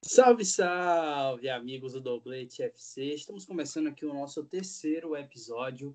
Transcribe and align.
Salve, 0.00 0.44
salve, 0.44 1.50
amigos 1.50 1.92
do 1.92 2.00
Doblete 2.00 2.62
FC. 2.62 3.14
Estamos 3.14 3.44
começando 3.44 3.88
aqui 3.88 4.06
o 4.06 4.14
nosso 4.14 4.44
terceiro 4.44 5.16
episódio. 5.16 5.94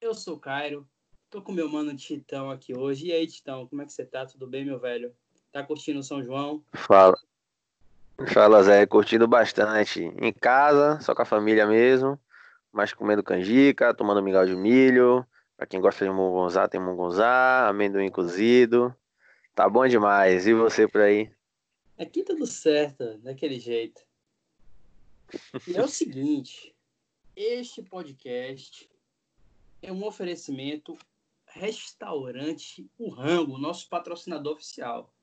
Eu 0.00 0.14
sou 0.14 0.36
o 0.36 0.40
Cairo, 0.40 0.88
tô 1.28 1.42
com 1.42 1.52
meu 1.52 1.68
mano 1.68 1.94
Titão 1.94 2.50
aqui 2.50 2.76
hoje. 2.76 3.08
E 3.08 3.12
aí, 3.12 3.26
Titão, 3.26 3.66
como 3.66 3.82
é 3.82 3.84
que 3.84 3.92
você 3.92 4.04
tá? 4.04 4.24
Tudo 4.24 4.46
bem, 4.46 4.64
meu 4.64 4.78
velho? 4.80 5.14
Tá 5.52 5.62
curtindo 5.62 6.02
São 6.02 6.22
João? 6.22 6.64
Fala. 6.72 7.16
Fala, 8.32 8.62
Zé. 8.62 8.86
Curtindo 8.86 9.28
bastante. 9.28 10.02
Em 10.20 10.32
casa, 10.32 10.98
só 11.00 11.14
com 11.14 11.22
a 11.22 11.26
família 11.26 11.66
mesmo. 11.66 12.18
Mas 12.72 12.94
comendo 12.94 13.22
canjica, 13.22 13.94
tomando 13.94 14.22
mingau 14.22 14.46
de 14.46 14.56
milho. 14.56 15.24
Pra 15.56 15.66
quem 15.66 15.80
gosta 15.80 16.04
de 16.04 16.10
mungonzá, 16.10 16.66
tem 16.66 16.80
mungonzá, 16.80 17.68
amendoim 17.68 18.10
cozido. 18.10 18.92
Tá 19.54 19.68
bom 19.68 19.86
demais. 19.86 20.46
E 20.46 20.54
você 20.54 20.88
por 20.88 21.02
aí? 21.02 21.30
Aqui 21.96 22.24
tudo 22.24 22.46
certo, 22.46 23.18
daquele 23.18 23.58
jeito. 23.60 24.04
E 25.66 25.76
é 25.76 25.82
o 25.82 25.86
seguinte, 25.88 26.74
este 27.36 27.82
podcast 27.82 28.90
é 29.80 29.92
um 29.92 30.04
oferecimento 30.04 30.98
restaurante 31.46 32.90
O 32.98 33.08
Rango, 33.10 33.58
nosso 33.58 33.88
patrocinador 33.88 34.54
oficial. 34.54 35.14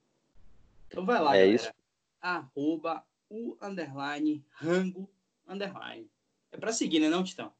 Então 0.87 1.05
vai 1.05 1.21
lá, 1.21 1.35
é 1.35 1.39
galera. 1.39 1.55
Isso. 1.55 1.73
Arroba 2.21 3.05
o 3.29 3.57
underline 3.61 4.45
rango 4.51 5.09
underline. 5.47 6.09
É 6.51 6.57
para 6.57 6.71
seguir, 6.71 6.99
né, 6.99 7.09
não, 7.09 7.23
Titão? 7.23 7.51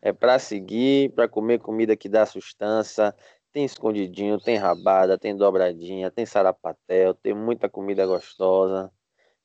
É 0.00 0.12
para 0.12 0.38
seguir, 0.38 1.12
para 1.12 1.28
comer 1.28 1.58
comida 1.58 1.96
que 1.96 2.08
dá 2.08 2.24
sustância, 2.24 3.14
tem 3.52 3.64
escondidinho, 3.64 4.40
tem 4.40 4.56
rabada, 4.56 5.18
tem 5.18 5.36
dobradinha, 5.36 6.10
tem 6.10 6.24
sarapatel, 6.24 7.14
tem 7.14 7.34
muita 7.34 7.68
comida 7.68 8.06
gostosa. 8.06 8.90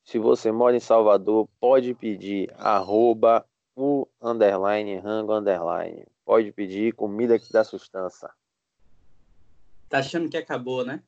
Se 0.04 0.18
você 0.18 0.52
mora 0.52 0.76
em 0.76 0.80
Salvador, 0.80 1.50
pode 1.60 1.94
pedir 1.94 2.50
arroba 2.58 3.46
o 3.76 4.08
underline 4.22 4.98
rango 4.98 5.34
underline. 5.34 6.06
Pode 6.24 6.52
pedir 6.54 6.94
comida 6.94 7.38
que 7.38 7.52
dá 7.52 7.64
sustância. 7.64 8.30
Tá 9.90 10.00
achando 10.00 10.30
que 10.30 10.38
acabou, 10.38 10.86
né? 10.86 11.04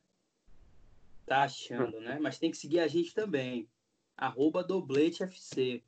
Tá 1.25 1.43
achando, 1.43 1.99
né? 2.02 2.19
Mas 2.21 2.37
tem 2.37 2.52
que 2.52 2.57
seguir 2.57 2.79
a 2.79 2.87
gente 2.87 3.13
também. 3.13 3.69
Arroba 4.17 4.63
Doblete 4.63 5.23
FC. 5.23 5.81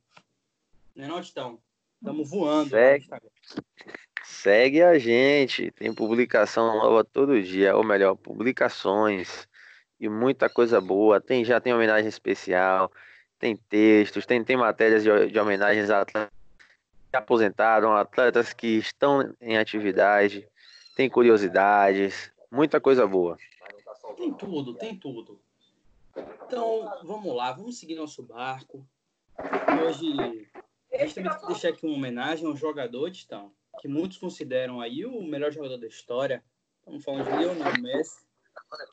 Não 0.95 1.05
é 1.05 1.07
não, 1.07 1.21
Titão? 1.21 1.61
Estamos 2.01 2.29
voando. 2.29 2.69
Segue, 2.69 3.07
segue 4.23 4.81
a 4.81 4.97
gente. 4.97 5.71
Tem 5.71 5.93
publicação 5.93 6.77
nova 6.77 7.03
todo 7.03 7.41
dia. 7.41 7.75
Ou 7.75 7.83
melhor, 7.83 8.15
publicações. 8.15 9.47
E 9.99 10.09
muita 10.09 10.49
coisa 10.49 10.81
boa. 10.81 11.21
Tem, 11.21 11.43
já 11.45 11.59
tem 11.59 11.73
homenagem 11.73 12.07
especial. 12.07 12.91
Tem 13.39 13.55
textos. 13.55 14.25
Tem, 14.25 14.43
tem 14.43 14.57
matérias 14.57 15.03
de, 15.03 15.27
de 15.27 15.39
homenagens 15.39 15.89
a 15.89 16.01
atletas 16.01 16.31
que 17.09 17.17
aposentaram, 17.17 17.93
atletas 17.93 18.53
que 18.53 18.77
estão 18.77 19.33
em 19.41 19.57
atividade. 19.57 20.47
Tem 20.95 21.09
curiosidades. 21.09 22.31
Muita 22.49 22.79
coisa 22.79 23.05
boa. 23.07 23.37
Tem 24.17 24.33
tudo, 24.33 24.73
tem 24.75 24.95
tudo. 24.95 25.39
Então, 26.45 26.91
vamos 27.03 27.35
lá. 27.35 27.51
Vamos 27.51 27.79
seguir 27.79 27.95
nosso 27.95 28.21
barco. 28.23 28.85
Hoje 29.83 30.47
a 30.93 30.97
gente 31.05 31.15
também 31.15 31.31
tem 31.31 31.39
que 31.39 31.47
deixar 31.47 31.69
aqui 31.69 31.85
uma 31.85 31.95
homenagem 31.95 32.45
a 32.45 32.49
um 32.49 32.55
jogador, 32.55 33.09
Titão, 33.11 33.51
que 33.79 33.87
muitos 33.87 34.17
consideram 34.17 34.81
aí 34.81 35.05
o 35.05 35.21
melhor 35.21 35.51
jogador 35.51 35.77
da 35.77 35.87
história. 35.87 36.43
Estamos 36.79 37.03
falando 37.03 37.25
de 37.25 37.37
Lionel 37.37 37.81
Messi, 37.81 38.25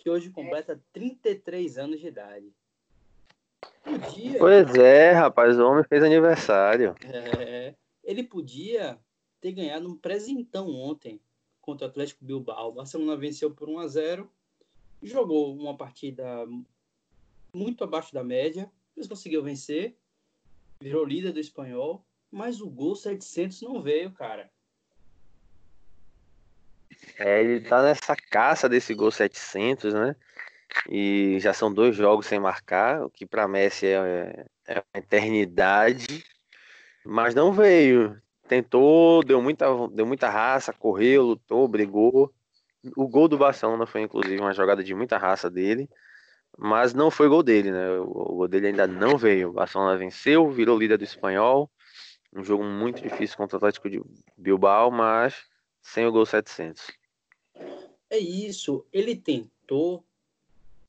que 0.01 0.11
hoje 0.11 0.31
completa 0.31 0.81
33 0.93 1.79
anos 1.79 2.01
de 2.01 2.07
idade. 2.07 2.53
Podia, 3.83 4.39
pois 4.39 4.75
é, 4.75 5.13
rapaz, 5.13 5.59
o 5.59 5.67
homem 5.67 5.85
fez 5.85 6.03
aniversário. 6.03 6.95
É, 7.05 7.75
ele 8.05 8.23
podia 8.23 8.99
ter 9.41 9.53
ganhado 9.53 9.89
um 9.89 9.97
presentão 9.97 10.69
ontem 10.69 11.21
contra 11.61 11.87
o 11.87 11.91
Atlético 11.91 12.25
Bilbao. 12.25 12.69
O 12.69 12.73
Barcelona 12.73 13.17
venceu 13.17 13.51
por 13.51 13.69
1 13.69 13.79
a 13.79 13.89
0 13.89 14.31
jogou 15.01 15.55
uma 15.55 15.77
partida 15.77 16.25
muito 17.55 17.85
abaixo 17.85 18.13
da 18.13 18.25
média, 18.25 18.71
mas 18.97 19.07
conseguiu 19.07 19.43
vencer 19.43 19.97
virou 20.81 21.05
líder 21.05 21.33
do 21.33 21.41
espanhol, 21.41 22.05
mas 22.31 22.61
o 22.61 22.69
gol 22.69 22.95
700 22.95 23.63
não 23.63 23.83
veio, 23.83 24.13
cara. 24.13 24.51
É, 27.19 27.41
ele 27.41 27.61
tá 27.61 27.83
nessa 27.83 28.17
caça 28.17 28.69
desse 28.69 28.95
gol 28.95 29.11
700, 29.11 29.95
né? 29.95 30.17
E 30.89 31.39
já 31.41 31.53
são 31.53 31.73
dois 31.73 31.97
jogos 31.97 32.27
sem 32.27 32.39
marcar, 32.39 33.03
o 33.03 33.11
que 33.11 33.25
para 33.25 33.49
Messi 33.49 33.87
é, 33.87 34.47
é 34.67 34.75
uma 34.75 35.01
eternidade, 35.01 36.25
mas 37.05 37.35
não 37.35 37.53
veio. 37.53 38.21
Tentou, 38.47 39.23
deu 39.23 39.41
muita, 39.43 39.67
deu 39.93 40.07
muita 40.07 40.29
raça, 40.29 40.73
correu, 40.73 41.23
lutou, 41.23 41.67
brigou. 41.69 42.33
O 42.97 43.09
gol 43.09 43.29
do 43.29 43.39
Barcelona 43.39 43.87
foi 43.87 44.03
inclusive 44.03 44.41
uma 44.41 44.53
jogada 44.53 44.85
de 44.85 44.95
muita 44.95 45.19
raça 45.19 45.51
dele 45.51 45.89
mas 46.57 46.93
não 46.93 47.09
foi 47.09 47.29
gol 47.29 47.43
dele, 47.43 47.71
né? 47.71 47.91
O 48.01 48.37
gol 48.37 48.49
dele 48.49 48.67
ainda 48.67 48.87
não 48.87 49.17
veio. 49.17 49.51
O 49.51 49.53
Barcelona 49.53 49.97
venceu, 49.97 50.51
virou 50.51 50.77
líder 50.77 50.99
do 50.99 51.05
espanhol. 51.05 51.71
Um 52.35 52.43
jogo 52.43 52.65
muito 52.65 53.01
difícil 53.01 53.37
contra 53.37 53.57
o 53.57 53.59
Atlético 53.59 53.89
de 53.89 54.03
Bilbao, 54.37 54.91
mas 54.91 55.45
sem 55.81 56.05
o 56.05 56.13
gol 56.13 56.27
700. 56.27 56.91
É 58.11 58.19
isso, 58.19 58.85
ele 58.93 59.15
tentou, 59.15 60.05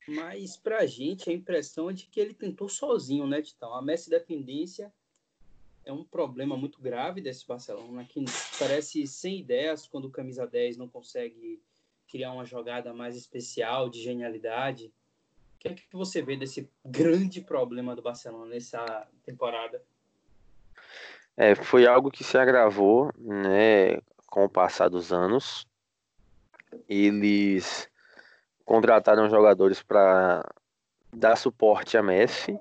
mas 0.06 0.56
pra 0.56 0.86
gente 0.86 1.28
a 1.28 1.32
impressão 1.32 1.90
é 1.90 1.92
de 1.92 2.06
que 2.06 2.20
ele 2.20 2.34
tentou 2.34 2.68
sozinho, 2.68 3.26
né, 3.26 3.42
Titão? 3.42 3.74
A 3.74 3.82
Messi 3.82 4.08
dependência 4.08 4.92
é 5.84 5.92
um 5.92 6.04
problema 6.04 6.56
muito 6.56 6.80
grave 6.80 7.20
desse 7.20 7.46
Barcelona, 7.46 8.04
que 8.04 8.24
parece 8.58 9.06
sem 9.06 9.38
ideias 9.38 9.86
quando 9.86 10.06
o 10.06 10.10
camisa 10.10 10.46
10 10.46 10.76
não 10.76 10.88
consegue 10.88 11.60
criar 12.08 12.32
uma 12.32 12.44
jogada 12.44 12.92
mais 12.92 13.16
especial, 13.16 13.88
de 13.88 14.02
genialidade 14.02 14.92
que 15.60 15.68
é 15.68 15.74
que 15.74 15.84
você 15.92 16.22
vê 16.22 16.36
desse 16.36 16.68
grande 16.82 17.42
problema 17.42 17.94
do 17.94 18.00
Barcelona 18.00 18.46
nessa 18.46 19.06
temporada? 19.22 19.82
É, 21.36 21.54
foi 21.54 21.86
algo 21.86 22.10
que 22.10 22.24
se 22.24 22.38
agravou, 22.38 23.12
né, 23.18 23.98
com 24.26 24.44
o 24.44 24.48
passar 24.48 24.88
dos 24.88 25.12
anos. 25.12 25.66
Eles 26.90 27.88
contrataram 28.64 29.30
jogadores 29.30 29.80
para 29.80 30.44
dar 31.14 31.36
suporte 31.36 31.96
a 31.96 32.02
Messi, 32.02 32.58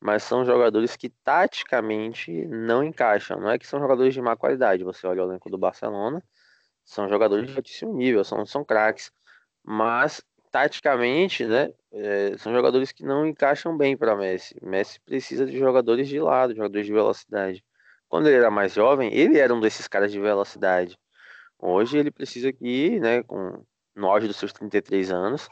mas 0.00 0.24
são 0.24 0.44
jogadores 0.44 0.96
que 0.96 1.08
taticamente 1.08 2.46
não 2.46 2.82
encaixam. 2.82 3.38
Não 3.38 3.48
é 3.48 3.58
que 3.60 3.66
são 3.66 3.78
jogadores 3.78 4.12
de 4.12 4.20
má 4.20 4.34
qualidade. 4.34 4.82
Você 4.82 5.06
olha 5.06 5.22
o 5.22 5.30
elenco 5.30 5.48
do 5.48 5.56
Barcelona, 5.56 6.20
são 6.84 7.08
jogadores 7.08 7.48
de 7.48 7.56
altíssimo 7.56 7.94
nível, 7.94 8.24
são, 8.24 8.44
são 8.44 8.64
craques, 8.64 9.12
mas 9.62 10.20
taticamente, 10.50 11.44
né, 11.44 11.72
é, 11.92 12.36
são 12.38 12.52
jogadores 12.52 12.90
que 12.90 13.04
não 13.04 13.24
encaixam 13.24 13.76
bem 13.76 13.96
para 13.96 14.16
Messi. 14.16 14.56
Messi 14.60 14.98
precisa 15.00 15.46
de 15.46 15.56
jogadores 15.56 16.08
de 16.08 16.18
lado, 16.18 16.56
jogadores 16.56 16.86
de 16.86 16.92
velocidade. 16.92 17.64
Quando 18.08 18.26
ele 18.26 18.36
era 18.36 18.50
mais 18.50 18.74
jovem, 18.74 19.14
ele 19.14 19.38
era 19.38 19.54
um 19.54 19.60
desses 19.60 19.86
caras 19.86 20.10
de 20.10 20.18
velocidade. 20.18 20.98
Hoje 21.60 21.98
ele 21.98 22.10
precisa 22.10 22.52
que, 22.52 22.98
né, 23.00 23.22
com 23.22 23.64
no 23.94 24.08
auge 24.08 24.26
dos 24.26 24.36
seus 24.36 24.52
33 24.52 25.10
anos, 25.10 25.48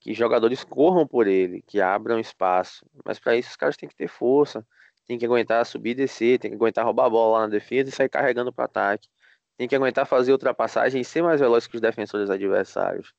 que 0.00 0.12
jogadores 0.14 0.62
corram 0.64 1.06
por 1.06 1.26
ele, 1.26 1.62
que 1.62 1.80
abram 1.80 2.18
espaço. 2.18 2.86
Mas 3.04 3.18
para 3.18 3.36
isso 3.36 3.50
os 3.50 3.56
caras 3.56 3.76
têm 3.76 3.88
que 3.88 3.96
ter 3.96 4.08
força, 4.08 4.64
tem 5.06 5.18
que 5.18 5.24
aguentar 5.24 5.64
subir 5.64 5.90
e 5.90 5.94
descer, 5.94 6.38
tem 6.38 6.50
que 6.50 6.56
aguentar 6.56 6.84
roubar 6.84 7.06
a 7.06 7.10
bola 7.10 7.38
lá 7.38 7.46
na 7.46 7.48
defesa 7.48 7.88
e 7.88 7.92
sair 7.92 8.08
carregando 8.08 8.52
para 8.52 8.66
ataque. 8.66 9.08
Tem 9.56 9.66
que 9.66 9.74
aguentar 9.74 10.06
fazer 10.06 10.32
ultrapassagem 10.32 11.00
e 11.00 11.04
ser 11.04 11.22
mais 11.22 11.40
veloz 11.40 11.66
que 11.66 11.74
os 11.74 11.80
defensores 11.80 12.30
adversários. 12.30 13.12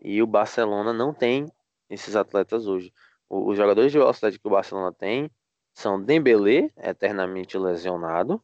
E 0.00 0.22
o 0.22 0.26
Barcelona 0.26 0.92
não 0.92 1.12
tem 1.12 1.50
esses 1.90 2.16
atletas 2.16 2.66
hoje. 2.66 2.92
Os 3.28 3.56
jogadores 3.56 3.90
de 3.90 3.98
velocidade 3.98 4.38
que 4.38 4.46
o 4.46 4.50
Barcelona 4.50 4.92
tem 4.92 5.30
são 5.74 6.00
Dembélé, 6.00 6.70
eternamente 6.76 7.58
lesionado, 7.58 8.40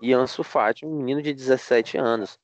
e 0.00 0.12
Ansu 0.12 0.42
Fati, 0.42 0.84
um 0.84 0.96
menino 0.96 1.22
de 1.22 1.32
17 1.32 1.96
anos. 1.96 2.38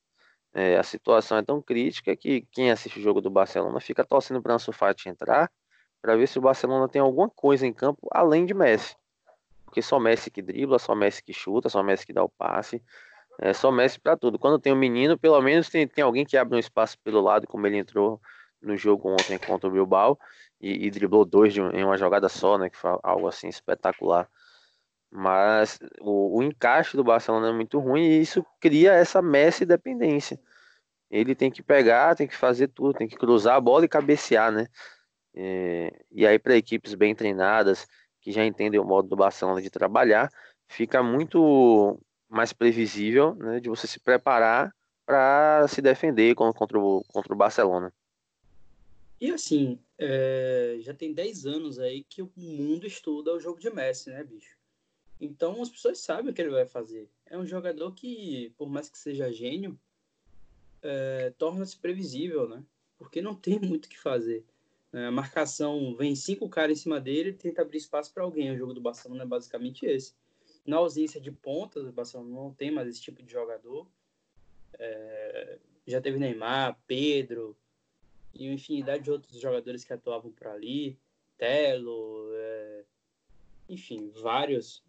É, 0.53 0.77
a 0.77 0.83
situação 0.83 1.37
é 1.37 1.43
tão 1.43 1.61
crítica 1.61 2.15
que 2.15 2.41
quem 2.51 2.71
assiste 2.71 2.99
o 2.99 3.01
jogo 3.01 3.21
do 3.21 3.29
Barcelona 3.29 3.79
fica 3.79 4.03
torcendo 4.03 4.41
para 4.41 4.55
Ansu 4.55 4.71
Fati 4.73 5.07
entrar 5.07 5.49
para 6.01 6.15
ver 6.15 6.27
se 6.27 6.39
o 6.39 6.41
Barcelona 6.41 6.89
tem 6.89 7.01
alguma 7.01 7.29
coisa 7.29 7.65
em 7.65 7.71
campo 7.71 8.07
além 8.11 8.45
de 8.45 8.53
Messi. 8.53 8.95
Porque 9.65 9.81
só 9.81 9.99
Messi 9.99 10.29
que 10.29 10.41
dribla, 10.41 10.79
só 10.79 10.93
Messi 10.93 11.23
que 11.23 11.31
chuta, 11.31 11.69
só 11.69 11.81
Messi 11.81 12.05
que 12.05 12.11
dá 12.11 12.23
o 12.23 12.29
passe. 12.29 12.83
É 13.39 13.53
só 13.53 13.71
Messi 13.71 13.99
para 13.99 14.17
tudo. 14.17 14.37
Quando 14.37 14.59
tem 14.59 14.73
um 14.73 14.75
menino, 14.77 15.17
pelo 15.17 15.39
menos 15.41 15.69
tem, 15.69 15.87
tem 15.87 16.03
alguém 16.03 16.25
que 16.25 16.35
abre 16.35 16.57
um 16.57 16.59
espaço 16.59 16.97
pelo 16.99 17.21
lado, 17.21 17.47
como 17.47 17.65
ele 17.67 17.77
entrou 17.77 18.19
no 18.61 18.75
jogo 18.75 19.09
ontem 19.09 19.37
contra 19.37 19.69
o 19.69 19.71
Bilbao 19.71 20.19
e, 20.59 20.85
e 20.85 20.91
driblou 20.91 21.23
dois 21.23 21.53
de, 21.53 21.61
em 21.61 21.83
uma 21.83 21.97
jogada 21.97 22.27
só, 22.27 22.57
né? 22.57 22.69
Que 22.69 22.77
foi 22.77 22.91
algo 23.01 23.27
assim 23.27 23.47
espetacular. 23.47 24.29
Mas 25.11 25.77
o, 25.99 26.37
o, 26.37 26.43
encaixe 26.43 26.95
do 26.95 27.03
Barcelona 27.03 27.49
é 27.49 27.53
muito 27.53 27.77
ruim 27.79 28.03
e 28.03 28.21
isso 28.21 28.45
cria 28.59 28.93
essa 28.93 29.21
Messi 29.21 29.65
dependência. 29.65 30.39
Ele 31.09 31.35
tem 31.35 31.51
que 31.51 31.61
pegar, 31.61 32.15
tem 32.15 32.27
que 32.27 32.35
fazer 32.35 32.69
tudo, 32.69 32.97
tem 32.97 33.07
que 33.07 33.17
cruzar 33.17 33.55
a 33.55 33.61
bola 33.61 33.83
e 33.83 33.89
cabecear, 33.89 34.51
né? 34.51 34.67
É, 35.33 35.93
e 36.09 36.25
aí 36.25 36.39
para 36.39 36.55
equipes 36.55 36.93
bem 36.93 37.13
treinadas 37.13 37.87
que 38.21 38.31
já 38.31 38.45
entendem 38.45 38.79
o 38.79 38.85
modo 38.85 39.09
do 39.09 39.15
Barcelona 39.15 39.61
de 39.61 39.69
trabalhar, 39.69 40.31
fica 40.67 41.03
muito 41.03 41.99
mais 42.29 42.53
previsível 42.53 43.35
né, 43.35 43.59
de 43.59 43.67
você 43.67 43.87
se 43.87 43.99
preparar 43.99 44.73
para 45.05 45.67
se 45.67 45.81
defender 45.81 46.33
contra 46.35 46.79
o, 46.79 47.03
contra 47.09 47.33
o 47.33 47.37
Barcelona. 47.37 47.91
E 49.19 49.29
assim, 49.31 49.77
é, 49.97 50.77
já 50.79 50.93
tem 50.93 51.13
10 51.13 51.45
anos 51.45 51.79
aí 51.79 52.03
que 52.03 52.21
o 52.21 52.31
mundo 52.37 52.87
estuda 52.87 53.33
o 53.33 53.39
jogo 53.39 53.59
de 53.59 53.69
Messi, 53.69 54.09
né, 54.09 54.23
bicho? 54.23 54.60
Então 55.21 55.61
as 55.61 55.69
pessoas 55.69 55.99
sabem 55.99 56.31
o 56.31 56.33
que 56.33 56.41
ele 56.41 56.49
vai 56.49 56.65
fazer. 56.65 57.07
É 57.27 57.37
um 57.37 57.45
jogador 57.45 57.93
que, 57.93 58.51
por 58.57 58.67
mais 58.67 58.89
que 58.89 58.97
seja 58.97 59.31
gênio, 59.31 59.79
é, 60.81 61.31
torna-se 61.37 61.77
previsível, 61.77 62.49
né? 62.49 62.63
Porque 62.97 63.21
não 63.21 63.35
tem 63.35 63.59
muito 63.61 63.85
o 63.85 63.89
que 63.89 63.99
fazer. 63.99 64.43
É, 64.91 65.05
a 65.05 65.11
marcação 65.11 65.95
vem 65.95 66.15
cinco 66.15 66.49
caras 66.49 66.77
em 66.77 66.81
cima 66.81 66.99
dele 66.99 67.29
e 67.29 67.33
tenta 67.33 67.61
abrir 67.61 67.77
espaço 67.77 68.11
para 68.11 68.23
alguém. 68.23 68.51
O 68.51 68.57
jogo 68.57 68.73
do 68.73 68.81
Barcelona 68.81 69.23
é 69.23 69.27
basicamente 69.27 69.85
esse. 69.85 70.13
Na 70.65 70.77
ausência 70.77 71.21
de 71.21 71.31
pontas, 71.31 71.85
o 71.85 71.91
Barcelona 71.91 72.29
não 72.29 72.53
tem 72.53 72.71
mais 72.71 72.87
esse 72.87 73.01
tipo 73.01 73.21
de 73.21 73.31
jogador. 73.31 73.87
É, 74.73 75.59
já 75.85 76.01
teve 76.01 76.17
Neymar, 76.17 76.79
Pedro, 76.87 77.55
e 78.33 78.47
uma 78.47 78.55
infinidade 78.55 79.03
de 79.03 79.11
outros 79.11 79.39
jogadores 79.39 79.83
que 79.83 79.93
atuavam 79.93 80.31
por 80.31 80.47
ali, 80.47 80.97
Telo, 81.37 82.29
é, 82.33 82.83
enfim, 83.69 84.11
vários. 84.21 84.83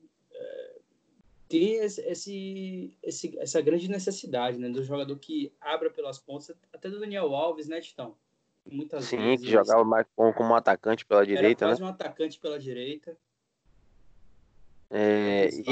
Tem 1.53 1.75
esse, 1.75 2.97
esse, 3.03 3.39
essa 3.39 3.61
grande 3.61 3.87
necessidade 3.87 4.59
né, 4.59 4.71
do 4.71 4.83
jogador 4.83 5.19
que 5.19 5.53
abra 5.61 5.91
pelas 5.91 6.19
pontas, 6.19 6.57
até 6.73 6.89
do 6.89 6.99
Daniel 6.99 7.35
Alves, 7.35 7.69
né, 7.69 7.79
Titão? 7.79 8.17
Muitas 8.65 9.05
Sim, 9.05 9.19
vezes, 9.19 9.45
que 9.45 9.53
jogava 9.53 9.85
mais 9.85 10.07
como, 10.17 10.33
como 10.33 10.49
um 10.49 10.55
atacante 10.55 11.05
pela 11.05 11.27
direita. 11.27 11.67
Quase 11.67 11.83
né? 11.83 11.87
um 11.87 11.91
atacante 11.91 12.41
pela 12.41 12.59
direita. 12.59 13.19
É, 14.89 15.51
e, 15.51 15.65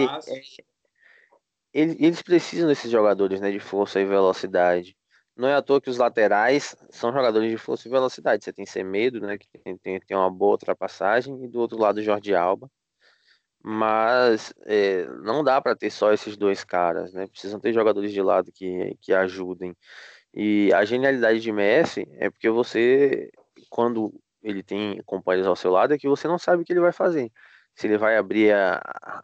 é, 1.73 1.97
eles 1.99 2.21
precisam 2.21 2.69
desses 2.69 2.91
jogadores 2.91 3.41
né, 3.41 3.51
de 3.51 3.59
força 3.59 3.99
e 3.99 4.05
velocidade. 4.05 4.95
Não 5.35 5.49
é 5.49 5.55
à 5.55 5.63
toa 5.63 5.81
que 5.81 5.89
os 5.89 5.97
laterais 5.97 6.77
são 6.91 7.11
jogadores 7.11 7.51
de 7.51 7.57
força 7.57 7.89
e 7.89 7.91
velocidade. 7.91 8.45
Você 8.45 8.53
tem 8.53 8.67
Semedo, 8.67 9.19
né, 9.19 9.39
que 9.39 9.49
tem, 9.49 9.79
tem, 9.79 9.99
tem 9.99 10.15
uma 10.15 10.31
boa 10.31 10.53
ultrapassagem, 10.53 11.43
e 11.43 11.49
do 11.49 11.59
outro 11.59 11.79
lado 11.79 12.03
Jorge 12.03 12.35
Alba. 12.35 12.71
Mas 13.63 14.55
é, 14.65 15.07
não 15.23 15.45
dá 15.45 15.61
para 15.61 15.77
ter 15.77 15.91
só 15.91 16.13
esses 16.13 16.37
dois 16.37 16.65
caras, 16.65 17.13
né? 17.13 17.27
Precisam 17.27 17.61
ter 17.61 17.73
jogadores 17.73 18.13
de 18.13 18.23
lado 18.23 18.51
que, 18.53 18.97
que 19.01 19.13
ajudem. 19.13 19.77
E 20.33 20.73
a 20.73 20.85
genialidade 20.85 21.41
de 21.41 21.53
Messi 21.53 22.09
é 22.19 22.31
porque 22.31 22.49
você, 22.49 23.31
quando 23.69 24.13
ele 24.43 24.63
tem 24.63 25.03
companheiros 25.05 25.47
ao 25.47 25.57
seu 25.57 25.71
lado, 25.71 25.93
é 25.93 25.99
que 25.99 26.09
você 26.09 26.27
não 26.27 26.39
sabe 26.39 26.63
o 26.63 26.67
que 26.67 26.73
ele 26.73 26.81
vai 26.81 26.93
fazer. 26.93 27.31
Se 27.75 27.87
ele 27.87 27.99
vai 27.99 28.17
abrir 28.17 28.53
a, 28.53 28.81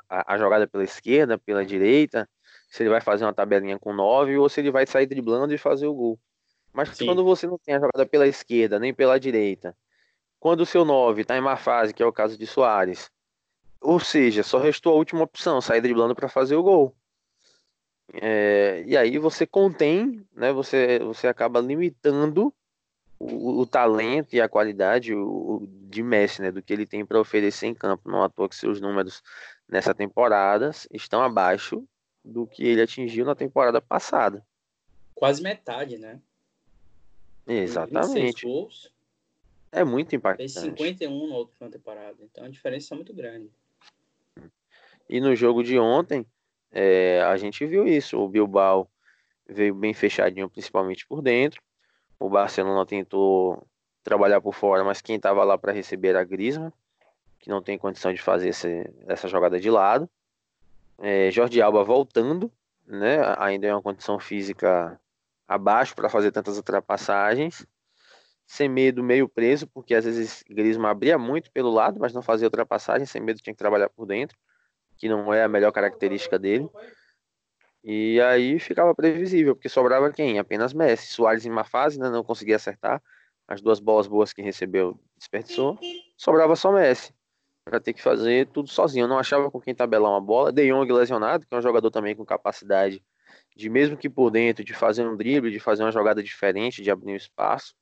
a, 0.08 0.34
a 0.34 0.38
jogada 0.38 0.66
pela 0.66 0.84
esquerda, 0.84 1.38
pela 1.38 1.64
direita, 1.64 2.28
se 2.68 2.82
ele 2.82 2.90
vai 2.90 3.00
fazer 3.00 3.24
uma 3.24 3.32
tabelinha 3.34 3.78
com 3.78 3.92
9 3.92 4.36
ou 4.38 4.48
se 4.48 4.60
ele 4.60 4.70
vai 4.70 4.86
sair 4.86 5.06
driblando 5.06 5.54
e 5.54 5.58
fazer 5.58 5.86
o 5.86 5.94
gol. 5.94 6.20
Mas 6.72 6.90
Sim. 6.90 7.06
quando 7.06 7.24
você 7.24 7.46
não 7.46 7.58
tem 7.58 7.74
a 7.74 7.80
jogada 7.80 8.04
pela 8.04 8.26
esquerda 8.26 8.78
nem 8.78 8.92
pela 8.92 9.18
direita, 9.18 9.74
quando 10.38 10.60
o 10.60 10.66
seu 10.66 10.84
9 10.84 11.22
está 11.22 11.36
em 11.36 11.40
má 11.40 11.56
fase, 11.56 11.94
que 11.94 12.02
é 12.02 12.06
o 12.06 12.12
caso 12.12 12.36
de 12.36 12.46
Soares, 12.46 13.10
ou 13.86 14.00
seja, 14.00 14.42
só 14.42 14.58
restou 14.58 14.92
a 14.92 14.96
última 14.96 15.22
opção, 15.22 15.60
sair 15.60 15.80
driblando 15.80 16.14
para 16.14 16.28
fazer 16.28 16.56
o 16.56 16.62
gol. 16.62 16.96
É, 18.12 18.82
e 18.86 18.96
aí 18.96 19.16
você 19.16 19.46
contém, 19.46 20.26
né, 20.34 20.52
você, 20.52 20.98
você 20.98 21.28
acaba 21.28 21.60
limitando 21.60 22.52
o, 23.18 23.60
o 23.60 23.66
talento 23.66 24.34
e 24.34 24.40
a 24.40 24.48
qualidade 24.48 25.14
o, 25.14 25.22
o, 25.24 25.66
de 25.88 26.02
Messi, 26.02 26.42
né, 26.42 26.50
do 26.50 26.62
que 26.62 26.72
ele 26.72 26.84
tem 26.84 27.06
para 27.06 27.20
oferecer 27.20 27.66
em 27.66 27.74
campo. 27.74 28.10
Não 28.10 28.24
à 28.24 28.28
toa 28.28 28.48
que 28.48 28.56
seus 28.56 28.80
números 28.80 29.22
nessa 29.68 29.94
temporada 29.94 30.72
estão 30.92 31.22
abaixo 31.22 31.86
do 32.24 32.44
que 32.44 32.64
ele 32.64 32.82
atingiu 32.82 33.24
na 33.24 33.36
temporada 33.36 33.80
passada. 33.80 34.44
Quase 35.14 35.40
metade, 35.42 35.96
né? 35.96 36.20
Exatamente. 37.46 38.44
Gols, 38.44 38.92
é 39.70 39.84
muito 39.84 40.16
impactante. 40.16 40.52
Fez 40.52 40.64
51 40.64 41.28
na 41.28 41.36
última 41.36 41.70
temporada, 41.70 42.16
então 42.20 42.44
a 42.44 42.48
diferença 42.48 42.92
é 42.92 42.96
muito 42.96 43.14
grande. 43.14 43.50
E 45.08 45.20
no 45.20 45.34
jogo 45.34 45.62
de 45.62 45.78
ontem, 45.78 46.26
é, 46.72 47.22
a 47.22 47.36
gente 47.36 47.64
viu 47.64 47.86
isso. 47.86 48.18
O 48.18 48.28
Bilbao 48.28 48.88
veio 49.48 49.74
bem 49.74 49.94
fechadinho, 49.94 50.50
principalmente 50.50 51.06
por 51.06 51.22
dentro. 51.22 51.62
O 52.18 52.28
Barcelona 52.28 52.84
tentou 52.86 53.66
trabalhar 54.02 54.40
por 54.40 54.54
fora, 54.54 54.84
mas 54.84 55.00
quem 55.00 55.16
estava 55.16 55.44
lá 55.44 55.58
para 55.58 55.72
receber 55.72 56.08
era 56.08 56.20
a 56.20 56.24
Griezmann, 56.24 56.72
que 57.38 57.50
não 57.50 57.62
tem 57.62 57.78
condição 57.78 58.12
de 58.12 58.22
fazer 58.22 58.50
esse, 58.50 58.90
essa 59.06 59.28
jogada 59.28 59.60
de 59.60 59.70
lado. 59.70 60.08
É, 60.98 61.30
Jorge 61.30 61.60
Alba 61.60 61.84
voltando, 61.84 62.50
né? 62.86 63.18
Ainda 63.38 63.66
é 63.66 63.74
uma 63.74 63.82
condição 63.82 64.18
física 64.18 64.98
abaixo 65.46 65.94
para 65.94 66.08
fazer 66.08 66.32
tantas 66.32 66.56
ultrapassagens. 66.56 67.66
Sem 68.46 68.68
medo, 68.68 69.02
meio 69.02 69.28
preso, 69.28 69.66
porque 69.66 69.94
às 69.94 70.04
vezes 70.04 70.44
Griezmann 70.48 70.90
abria 70.90 71.18
muito 71.18 71.50
pelo 71.50 71.70
lado, 71.70 71.98
mas 71.98 72.12
não 72.14 72.22
fazia 72.22 72.46
ultrapassagem. 72.46 73.06
Sem 73.06 73.20
medo, 73.20 73.40
tinha 73.40 73.52
que 73.52 73.58
trabalhar 73.58 73.88
por 73.90 74.06
dentro, 74.06 74.38
que 74.96 75.08
não 75.08 75.32
é 75.32 75.42
a 75.42 75.48
melhor 75.48 75.72
característica 75.72 76.38
dele. 76.38 76.68
E 77.84 78.20
aí 78.20 78.58
ficava 78.58 78.94
previsível, 78.94 79.54
porque 79.54 79.68
sobrava 79.68 80.10
quem? 80.10 80.38
Apenas 80.38 80.72
Messi. 80.72 81.06
Soares 81.06 81.46
em 81.46 81.50
uma 81.50 81.64
fase, 81.64 81.98
né, 81.98 82.10
não 82.10 82.24
conseguia 82.24 82.56
acertar. 82.56 83.00
As 83.46 83.60
duas 83.60 83.78
bolas 83.78 84.08
boas 84.08 84.32
que 84.32 84.42
recebeu 84.42 84.98
desperdiçou. 85.16 85.78
Sobrava 86.16 86.56
só 86.56 86.72
Messi 86.72 87.14
para 87.64 87.80
ter 87.80 87.92
que 87.92 88.02
fazer 88.02 88.48
tudo 88.48 88.68
sozinho. 88.68 89.04
Eu 89.04 89.08
não 89.08 89.18
achava 89.18 89.50
com 89.50 89.60
quem 89.60 89.74
tabelar 89.74 90.10
uma 90.10 90.20
bola. 90.20 90.52
De 90.52 90.68
Jong 90.68 90.92
lesionado, 90.92 91.46
que 91.46 91.54
é 91.54 91.58
um 91.58 91.62
jogador 91.62 91.90
também 91.90 92.14
com 92.14 92.24
capacidade 92.24 93.02
de, 93.56 93.70
mesmo 93.70 93.96
que 93.96 94.08
por 94.08 94.30
dentro, 94.30 94.62
de 94.62 94.74
fazer 94.74 95.06
um 95.06 95.16
drible, 95.16 95.50
de 95.50 95.58
fazer 95.58 95.82
uma 95.82 95.90
jogada 95.90 96.22
diferente, 96.22 96.82
de 96.82 96.90
abrir 96.90 97.12
um 97.12 97.16
espaço. 97.16 97.74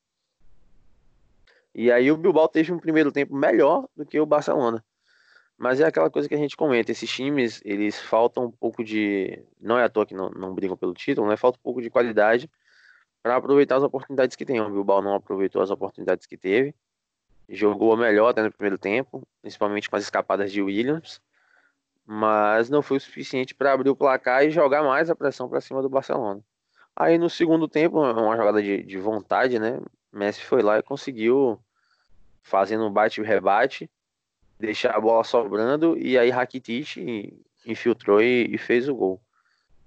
E 1.75 1.90
aí 1.90 2.10
o 2.12 2.17
Bilbao 2.17 2.49
teve 2.49 2.72
um 2.72 2.78
primeiro 2.78 3.10
tempo 3.10 3.34
melhor 3.34 3.88
do 3.96 4.06
que 4.06 4.19
o 4.20 4.26
Barcelona. 4.26 4.84
Mas 5.64 5.81
é 5.81 5.87
aquela 5.87 6.11
coisa 6.11 6.28
que 6.28 6.34
a 6.34 6.38
gente 6.38 6.58
comenta, 6.58 6.93
esses 6.93 7.08
times, 7.11 7.62
eles 7.64 7.99
faltam 7.99 8.44
um 8.44 8.50
pouco 8.50 8.84
de, 8.84 9.43
não 9.58 9.78
é 9.78 9.84
à 9.84 9.88
toa 9.88 10.05
que 10.05 10.12
não, 10.12 10.28
não 10.28 10.55
brigam 10.55 10.76
pelo 10.76 10.93
título, 10.93 11.26
né? 11.26 11.38
Falta 11.38 11.58
um 11.58 11.62
pouco 11.62 11.81
de 11.81 11.88
qualidade 11.88 12.50
para 13.22 13.37
aproveitar 13.37 13.76
as 13.76 13.82
oportunidades 13.82 14.37
que 14.37 14.44
tem. 14.44 14.61
O 14.61 14.69
Bilbao 14.69 15.00
não 15.00 15.15
aproveitou 15.15 15.62
as 15.62 15.70
oportunidades 15.70 16.27
que 16.27 16.36
teve 16.36 16.74
jogou 17.48 17.96
melhor 17.96 18.29
até 18.29 18.43
no 18.43 18.53
primeiro 18.53 18.77
tempo, 18.77 19.27
principalmente 19.41 19.88
com 19.88 19.96
as 19.96 20.03
escapadas 20.03 20.53
de 20.53 20.60
Williams, 20.60 21.19
mas 22.05 22.69
não 22.69 22.82
foi 22.82 22.98
o 22.98 23.00
suficiente 23.00 23.55
para 23.55 23.72
abrir 23.72 23.88
o 23.88 23.96
placar 23.96 24.44
e 24.44 24.50
jogar 24.50 24.82
mais 24.82 25.08
a 25.08 25.17
pressão 25.17 25.48
para 25.48 25.62
cima 25.62 25.81
do 25.81 25.88
Barcelona. 25.88 26.43
Aí 26.94 27.17
no 27.17 27.31
segundo 27.31 27.67
tempo, 27.67 28.00
uma 28.00 28.36
jogada 28.36 28.62
de, 28.62 28.82
de 28.82 28.98
vontade, 28.98 29.58
né? 29.58 29.81
Messi 30.12 30.43
foi 30.43 30.60
lá 30.60 30.79
e 30.79 30.82
conseguiu, 30.82 31.58
fazendo 32.43 32.86
um 32.86 32.91
bate-rebate, 32.91 33.91
deixar 34.58 34.94
a 34.94 35.01
bola 35.01 35.25
sobrando 35.25 35.96
e 35.99 36.19
aí 36.19 36.31
Rakitic 36.31 36.96
infiltrou 37.67 38.20
e, 38.23 38.55
e 38.55 38.58
fez 38.58 38.89
o 38.89 38.94
gol. 38.94 39.20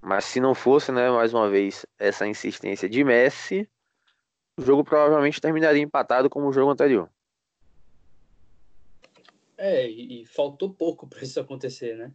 Mas 0.01 0.25
se 0.25 0.39
não 0.39 0.53
fosse, 0.53 0.91
né, 0.91 1.09
mais 1.09 1.33
uma 1.33 1.49
vez, 1.49 1.85
essa 1.97 2.27
insistência 2.27 2.87
de 2.87 3.03
Messi, 3.03 3.69
o 4.57 4.61
jogo 4.61 4.83
provavelmente 4.83 5.41
terminaria 5.41 5.81
empatado 5.81 6.29
como 6.29 6.47
o 6.47 6.53
jogo 6.53 6.71
anterior. 6.71 7.09
É, 9.57 9.89
e, 9.89 10.21
e 10.21 10.25
faltou 10.25 10.69
pouco 10.69 11.07
para 11.07 11.23
isso 11.23 11.39
acontecer, 11.39 11.97
né? 11.97 12.11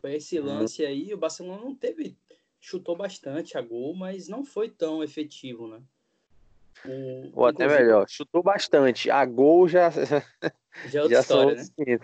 Foi 0.00 0.14
esse 0.14 0.38
uhum. 0.38 0.46
lance 0.46 0.84
aí, 0.84 1.14
o 1.14 1.18
Barcelona 1.18 1.62
não 1.62 1.74
teve. 1.74 2.16
Chutou 2.60 2.94
bastante 2.94 3.56
a 3.56 3.62
gol, 3.62 3.94
mas 3.94 4.28
não 4.28 4.44
foi 4.44 4.68
tão 4.68 5.02
efetivo, 5.02 5.66
né? 5.66 5.82
O, 6.84 7.40
Ou 7.40 7.46
até 7.46 7.66
melhor, 7.66 8.06
chutou 8.08 8.42
bastante. 8.42 9.10
A 9.10 9.24
gol 9.24 9.66
já. 9.66 9.90
Já 10.86 11.00
é 11.00 11.02
outra 11.02 11.16
já 11.16 11.20
história, 11.20 11.54
né? 11.54 11.98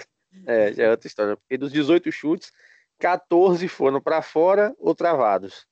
É, 0.46 0.72
já 0.72 0.84
é 0.84 0.90
outra 0.90 1.06
história. 1.06 1.36
Porque 1.36 1.58
dos 1.58 1.72
18 1.72 2.10
chutes, 2.12 2.52
14 2.98 3.66
foram 3.68 4.00
para 4.00 4.22
fora 4.22 4.74
ou 4.78 4.94
travados. 4.94 5.66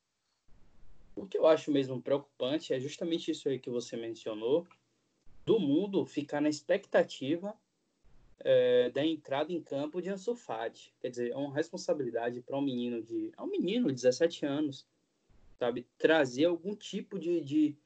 O 1.15 1.27
que 1.27 1.37
eu 1.37 1.47
acho 1.47 1.71
mesmo 1.71 2.01
preocupante 2.01 2.73
é 2.73 2.81
justamente 2.81 3.31
isso 3.31 3.49
aí 3.49 3.59
que 3.59 3.71
você 3.71 3.97
mencionou, 3.97 4.67
do 5.45 5.59
mundo 5.59 6.05
ficar 6.07 6.41
na 6.41 6.49
expectativa 6.49 7.55
é, 8.41 8.91
da 8.91 9.05
entrada 9.05 9.53
em 9.53 9.61
campo 9.61 10.01
de 10.01 10.09
Ansu 10.09 10.35
Fati. 10.35 10.95
Quer 11.01 11.11
dizer, 11.11 11.31
é 11.33 11.37
uma 11.37 11.55
responsabilidade 11.55 12.41
para 12.41 12.57
um 12.57 12.63
menino 12.63 13.03
de... 13.03 13.33
É 13.37 13.43
um 13.43 13.47
menino 13.47 13.89
de 13.89 13.95
17 13.95 14.47
anos, 14.47 14.87
sabe? 15.59 15.87
Trazer 15.99 16.45
algum 16.45 16.75
tipo 16.75 17.19
de, 17.19 17.41
de, 17.41 17.77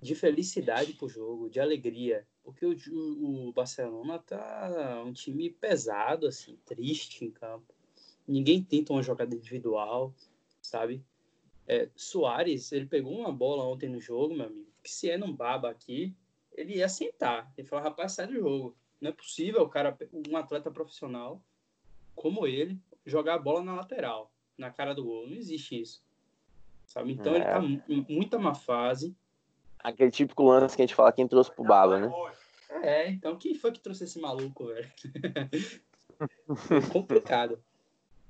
de 0.00 0.14
felicidade 0.14 0.92
para 0.92 1.06
o 1.06 1.08
jogo, 1.08 1.50
de 1.50 1.58
alegria. 1.58 2.26
Porque 2.44 2.66
o, 2.66 3.48
o 3.48 3.52
Barcelona 3.52 4.18
tá 4.18 5.02
um 5.04 5.12
time 5.12 5.50
pesado, 5.50 6.26
assim, 6.26 6.58
triste 6.66 7.24
em 7.24 7.30
campo. 7.30 7.74
Ninguém 8.28 8.62
tenta 8.62 8.92
uma 8.92 9.02
jogada 9.02 9.34
individual, 9.34 10.14
sabe? 10.60 11.02
É, 11.66 11.88
Soares, 11.96 12.70
ele 12.72 12.86
pegou 12.86 13.12
uma 13.12 13.32
bola 13.32 13.64
ontem 13.64 13.88
no 13.88 13.98
jogo, 13.98 14.34
meu 14.34 14.46
amigo, 14.46 14.68
que 14.82 14.90
se 14.90 15.10
é 15.10 15.16
num 15.16 15.34
baba 15.34 15.70
aqui, 15.70 16.14
ele 16.52 16.76
ia 16.76 16.88
sentar. 16.88 17.52
Ele 17.56 17.66
falou, 17.66 17.84
rapaz, 17.84 18.12
sai 18.12 18.26
do 18.26 18.34
jogo 18.34 18.76
Não 19.00 19.10
é 19.10 19.12
possível 19.12 19.62
o 19.62 19.68
cara, 19.68 19.96
um 20.28 20.36
atleta 20.36 20.70
profissional 20.70 21.42
como 22.14 22.46
ele, 22.46 22.78
jogar 23.04 23.34
a 23.34 23.38
bola 23.38 23.62
na 23.62 23.74
lateral, 23.74 24.32
na 24.56 24.70
cara 24.70 24.94
do 24.94 25.04
gol. 25.04 25.26
Não 25.26 25.36
existe 25.36 25.80
isso. 25.80 26.04
Sabe? 26.86 27.12
Então 27.12 27.34
é. 27.34 27.36
ele 27.36 27.44
tá 27.44 27.62
em 27.88 28.06
muita 28.08 28.38
má 28.38 28.54
fase. 28.54 29.16
Aquele 29.84 30.10
típico 30.10 30.42
lance 30.42 30.74
que 30.74 30.82
a 30.82 30.86
gente 30.86 30.94
fala 30.94 31.12
quem 31.12 31.28
trouxe 31.28 31.54
pro 31.54 31.62
Baba, 31.62 32.00
né? 32.00 32.10
É, 32.82 33.08
então 33.10 33.36
quem 33.36 33.54
foi 33.54 33.70
que 33.70 33.78
trouxe 33.78 34.04
esse 34.04 34.18
maluco, 34.18 34.66
velho? 34.66 34.90
complicado. 36.92 37.62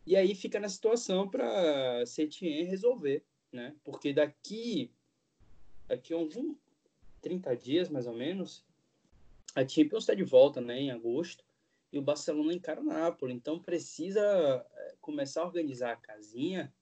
E 0.06 0.16
aí 0.16 0.34
fica 0.34 0.60
na 0.60 0.68
situação 0.68 1.28
para 1.28 2.04
Setien 2.04 2.64
resolver, 2.64 3.24
né? 3.52 3.74
Porque 3.84 4.12
daqui 4.12 4.92
daqui 5.86 6.12
a 6.12 6.16
uns 6.16 6.34
30 7.22 7.56
dias 7.56 7.88
mais 7.88 8.06
ou 8.06 8.14
menos, 8.14 8.64
a 9.54 9.66
Champions 9.66 10.02
está 10.02 10.14
de 10.14 10.24
volta, 10.24 10.60
né, 10.60 10.78
em 10.78 10.90
agosto, 10.90 11.44
e 11.92 11.98
o 11.98 12.02
Barcelona 12.02 12.52
encara 12.52 12.80
o 12.80 12.84
Napoli, 12.84 13.32
então 13.32 13.58
precisa 13.58 14.20
é, 14.20 14.94
começar 15.00 15.42
a 15.42 15.46
organizar 15.46 15.92
a 15.92 15.96
casinha, 15.96 16.72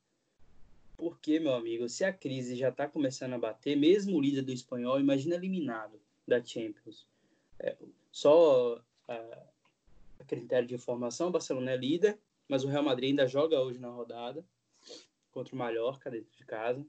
porque, 1.02 1.40
meu 1.40 1.52
amigo, 1.52 1.88
se 1.88 2.04
a 2.04 2.12
crise 2.12 2.54
já 2.54 2.68
está 2.68 2.86
começando 2.86 3.32
a 3.32 3.38
bater, 3.38 3.76
mesmo 3.76 4.16
o 4.16 4.20
líder 4.20 4.42
do 4.42 4.52
espanhol, 4.52 5.00
imagina 5.00 5.34
eliminado 5.34 6.00
da 6.28 6.40
Champions. 6.40 7.08
É, 7.58 7.76
só 8.12 8.80
a, 9.08 9.14
a 10.20 10.24
critério 10.24 10.68
de 10.68 10.76
informação, 10.76 11.26
o 11.26 11.32
Barcelona 11.32 11.72
é 11.72 11.76
líder, 11.76 12.16
mas 12.46 12.62
o 12.62 12.68
Real 12.68 12.84
Madrid 12.84 13.10
ainda 13.10 13.26
joga 13.26 13.60
hoje 13.60 13.80
na 13.80 13.88
rodada 13.88 14.44
contra 15.32 15.52
o 15.52 15.58
Mallorca 15.58 16.08
dentro 16.08 16.30
de 16.38 16.44
casa. 16.44 16.86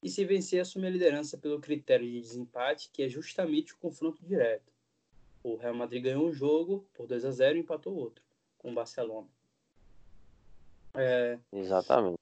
E 0.00 0.08
se 0.08 0.24
vencer, 0.24 0.60
assume 0.60 0.86
a 0.86 0.90
liderança 0.90 1.36
pelo 1.36 1.60
critério 1.60 2.08
de 2.08 2.20
desempate, 2.20 2.88
que 2.92 3.02
é 3.02 3.08
justamente 3.08 3.74
o 3.74 3.78
confronto 3.78 4.24
direto. 4.24 4.72
O 5.42 5.56
Real 5.56 5.74
Madrid 5.74 6.04
ganhou 6.04 6.24
um 6.24 6.32
jogo 6.32 6.86
por 6.94 7.08
2 7.08 7.24
a 7.24 7.32
0 7.32 7.56
e 7.56 7.60
empatou 7.62 7.96
outro 7.96 8.22
com 8.58 8.70
o 8.70 8.74
Barcelona. 8.74 9.26
É... 10.94 11.36
Exatamente. 11.52 12.19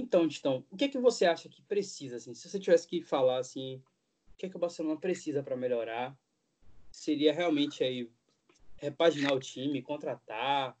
Então, 0.00 0.28
Titão, 0.28 0.64
o 0.70 0.76
que 0.76 0.84
é 0.84 0.88
que 0.88 0.96
você 0.96 1.26
acha 1.26 1.48
que 1.48 1.60
precisa, 1.62 2.16
assim, 2.16 2.32
se 2.32 2.48
você 2.48 2.60
tivesse 2.60 2.86
que 2.86 3.02
falar, 3.02 3.38
assim, 3.38 3.82
o 4.32 4.36
que 4.36 4.46
é 4.46 4.48
que 4.48 4.56
o 4.56 4.60
Barcelona 4.60 4.96
precisa 4.96 5.42
para 5.42 5.56
melhorar? 5.56 6.16
Seria 6.92 7.32
realmente 7.32 7.82
aí 7.82 8.08
repaginar 8.76 9.34
o 9.34 9.40
time, 9.40 9.82
contratar? 9.82 10.78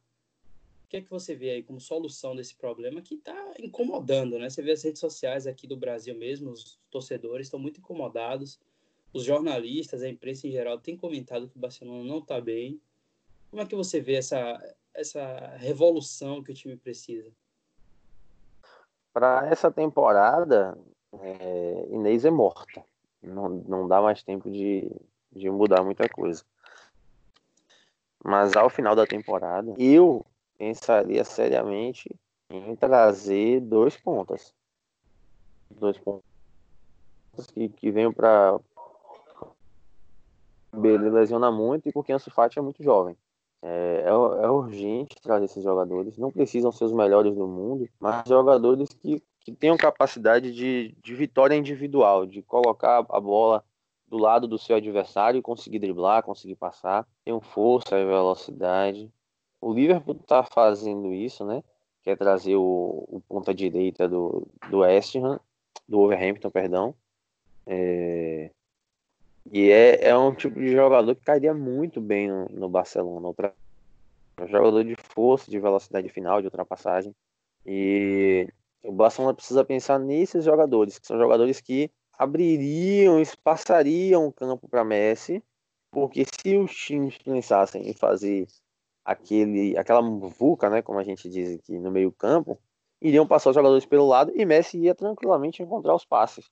O 0.84 0.88
que 0.88 0.98
é 0.98 1.02
que 1.02 1.10
você 1.10 1.34
vê 1.34 1.50
aí 1.50 1.62
como 1.64 1.80
solução 1.80 2.36
desse 2.36 2.54
problema 2.54 3.02
que 3.02 3.16
está 3.16 3.54
incomodando, 3.58 4.38
né? 4.38 4.48
Você 4.48 4.62
vê 4.62 4.70
as 4.70 4.84
redes 4.84 5.00
sociais 5.00 5.48
aqui 5.48 5.66
do 5.66 5.76
Brasil 5.76 6.14
mesmo, 6.14 6.52
os 6.52 6.78
torcedores 6.88 7.48
estão 7.48 7.58
muito 7.58 7.80
incomodados 7.80 8.60
os 9.12 9.24
jornalistas, 9.24 10.02
a 10.02 10.08
imprensa 10.08 10.46
em 10.46 10.52
geral, 10.52 10.78
tem 10.78 10.96
comentado 10.96 11.48
que 11.48 11.56
o 11.56 11.60
Barcelona 11.60 12.04
não 12.04 12.18
está 12.18 12.40
bem. 12.40 12.80
Como 13.50 13.62
é 13.62 13.66
que 13.66 13.74
você 13.74 14.00
vê 14.00 14.14
essa, 14.14 14.76
essa 14.94 15.56
revolução 15.56 16.42
que 16.42 16.52
o 16.52 16.54
time 16.54 16.76
precisa? 16.76 17.32
Para 19.18 19.48
essa 19.48 19.68
temporada, 19.68 20.78
é, 21.20 21.88
Inês 21.90 22.24
é 22.24 22.30
morta. 22.30 22.84
Não, 23.20 23.48
não 23.48 23.88
dá 23.88 24.00
mais 24.00 24.22
tempo 24.22 24.48
de, 24.48 24.88
de 25.32 25.50
mudar 25.50 25.82
muita 25.82 26.08
coisa. 26.08 26.44
Mas 28.24 28.54
ao 28.54 28.70
final 28.70 28.94
da 28.94 29.04
temporada, 29.04 29.74
eu 29.76 30.24
pensaria 30.56 31.24
seriamente 31.24 32.08
em 32.48 32.76
trazer 32.76 33.58
dois 33.58 33.96
pontas. 33.96 34.54
Dois 35.68 35.98
pontos 35.98 36.22
que, 37.52 37.70
que 37.70 37.90
venham 37.90 38.12
para 38.12 38.56
ele 40.74 41.10
lesiona 41.10 41.50
muito 41.50 41.88
e 41.88 41.92
porque 41.92 42.12
Ansu 42.12 42.30
Fati 42.30 42.60
é 42.60 42.62
muito 42.62 42.84
jovem. 42.84 43.16
É, 43.60 44.04
é, 44.04 44.08
é, 44.08 44.50
urgente 44.50 45.16
trazer 45.20 45.46
esses 45.46 45.62
jogadores. 45.62 46.16
Não 46.16 46.30
precisam 46.30 46.70
ser 46.70 46.84
os 46.84 46.92
melhores 46.92 47.34
do 47.34 47.46
mundo, 47.46 47.88
mas 47.98 48.26
jogadores 48.26 48.88
que, 48.90 49.22
que 49.40 49.52
tenham 49.52 49.76
capacidade 49.76 50.52
de, 50.52 50.94
de 51.02 51.14
vitória 51.14 51.56
individual, 51.56 52.24
de 52.24 52.40
colocar 52.42 53.04
a 53.08 53.20
bola 53.20 53.64
do 54.06 54.16
lado 54.16 54.46
do 54.46 54.58
seu 54.58 54.76
adversário 54.76 55.38
e 55.38 55.42
conseguir 55.42 55.78
driblar, 55.80 56.22
conseguir 56.22 56.54
passar. 56.54 57.06
Tenham 57.24 57.40
força 57.40 57.98
e 57.98 58.04
velocidade. 58.04 59.10
O 59.60 59.72
Liverpool 59.72 60.14
está 60.14 60.42
fazendo 60.42 61.12
isso, 61.12 61.44
né? 61.44 61.62
Quer 62.02 62.16
trazer 62.16 62.56
o, 62.56 63.04
o 63.08 63.20
ponta 63.28 63.52
direita 63.52 64.08
do, 64.08 64.46
do 64.70 64.78
West 64.78 65.16
Ham, 65.16 65.40
do 65.86 65.98
Overhampton, 65.98 66.48
perdão. 66.48 66.94
É, 67.66 68.50
e 69.50 69.70
é, 69.70 70.08
é 70.08 70.16
um 70.16 70.34
tipo 70.34 70.60
de 70.60 70.72
jogador 70.72 71.14
que 71.14 71.24
cairia 71.24 71.54
muito 71.54 72.00
bem 72.00 72.28
no, 72.28 72.46
no 72.50 72.68
Barcelona. 72.68 73.26
Outra, 73.26 73.54
um 74.40 74.46
jogador 74.46 74.84
de 74.84 74.94
força, 74.96 75.50
de 75.50 75.58
velocidade 75.58 76.08
final, 76.08 76.40
de 76.40 76.46
ultrapassagem. 76.46 77.14
E 77.64 78.48
o 78.82 78.92
Barcelona 78.92 79.34
precisa 79.34 79.64
pensar 79.64 79.98
nesses 79.98 80.44
jogadores, 80.44 80.98
que 80.98 81.06
são 81.06 81.18
jogadores 81.18 81.60
que 81.60 81.90
abririam, 82.18 83.20
espaçariam 83.20 84.26
o 84.26 84.32
campo 84.32 84.68
para 84.68 84.84
Messi, 84.84 85.42
porque 85.90 86.24
se 86.24 86.56
os 86.56 86.74
times 86.74 87.16
pensassem 87.18 87.88
em 87.88 87.94
fazer 87.94 88.46
aquele, 89.04 89.76
aquela 89.78 90.02
vulca, 90.02 90.68
né, 90.68 90.82
como 90.82 90.98
a 90.98 91.04
gente 91.04 91.28
diz 91.28 91.54
aqui 91.54 91.78
no 91.78 91.90
meio 91.90 92.12
campo, 92.12 92.58
iriam 93.00 93.26
passar 93.26 93.50
os 93.50 93.56
jogadores 93.56 93.86
pelo 93.86 94.06
lado 94.06 94.32
e 94.34 94.44
Messi 94.44 94.78
ia 94.78 94.94
tranquilamente 94.94 95.62
encontrar 95.62 95.94
os 95.94 96.04
passes. 96.04 96.50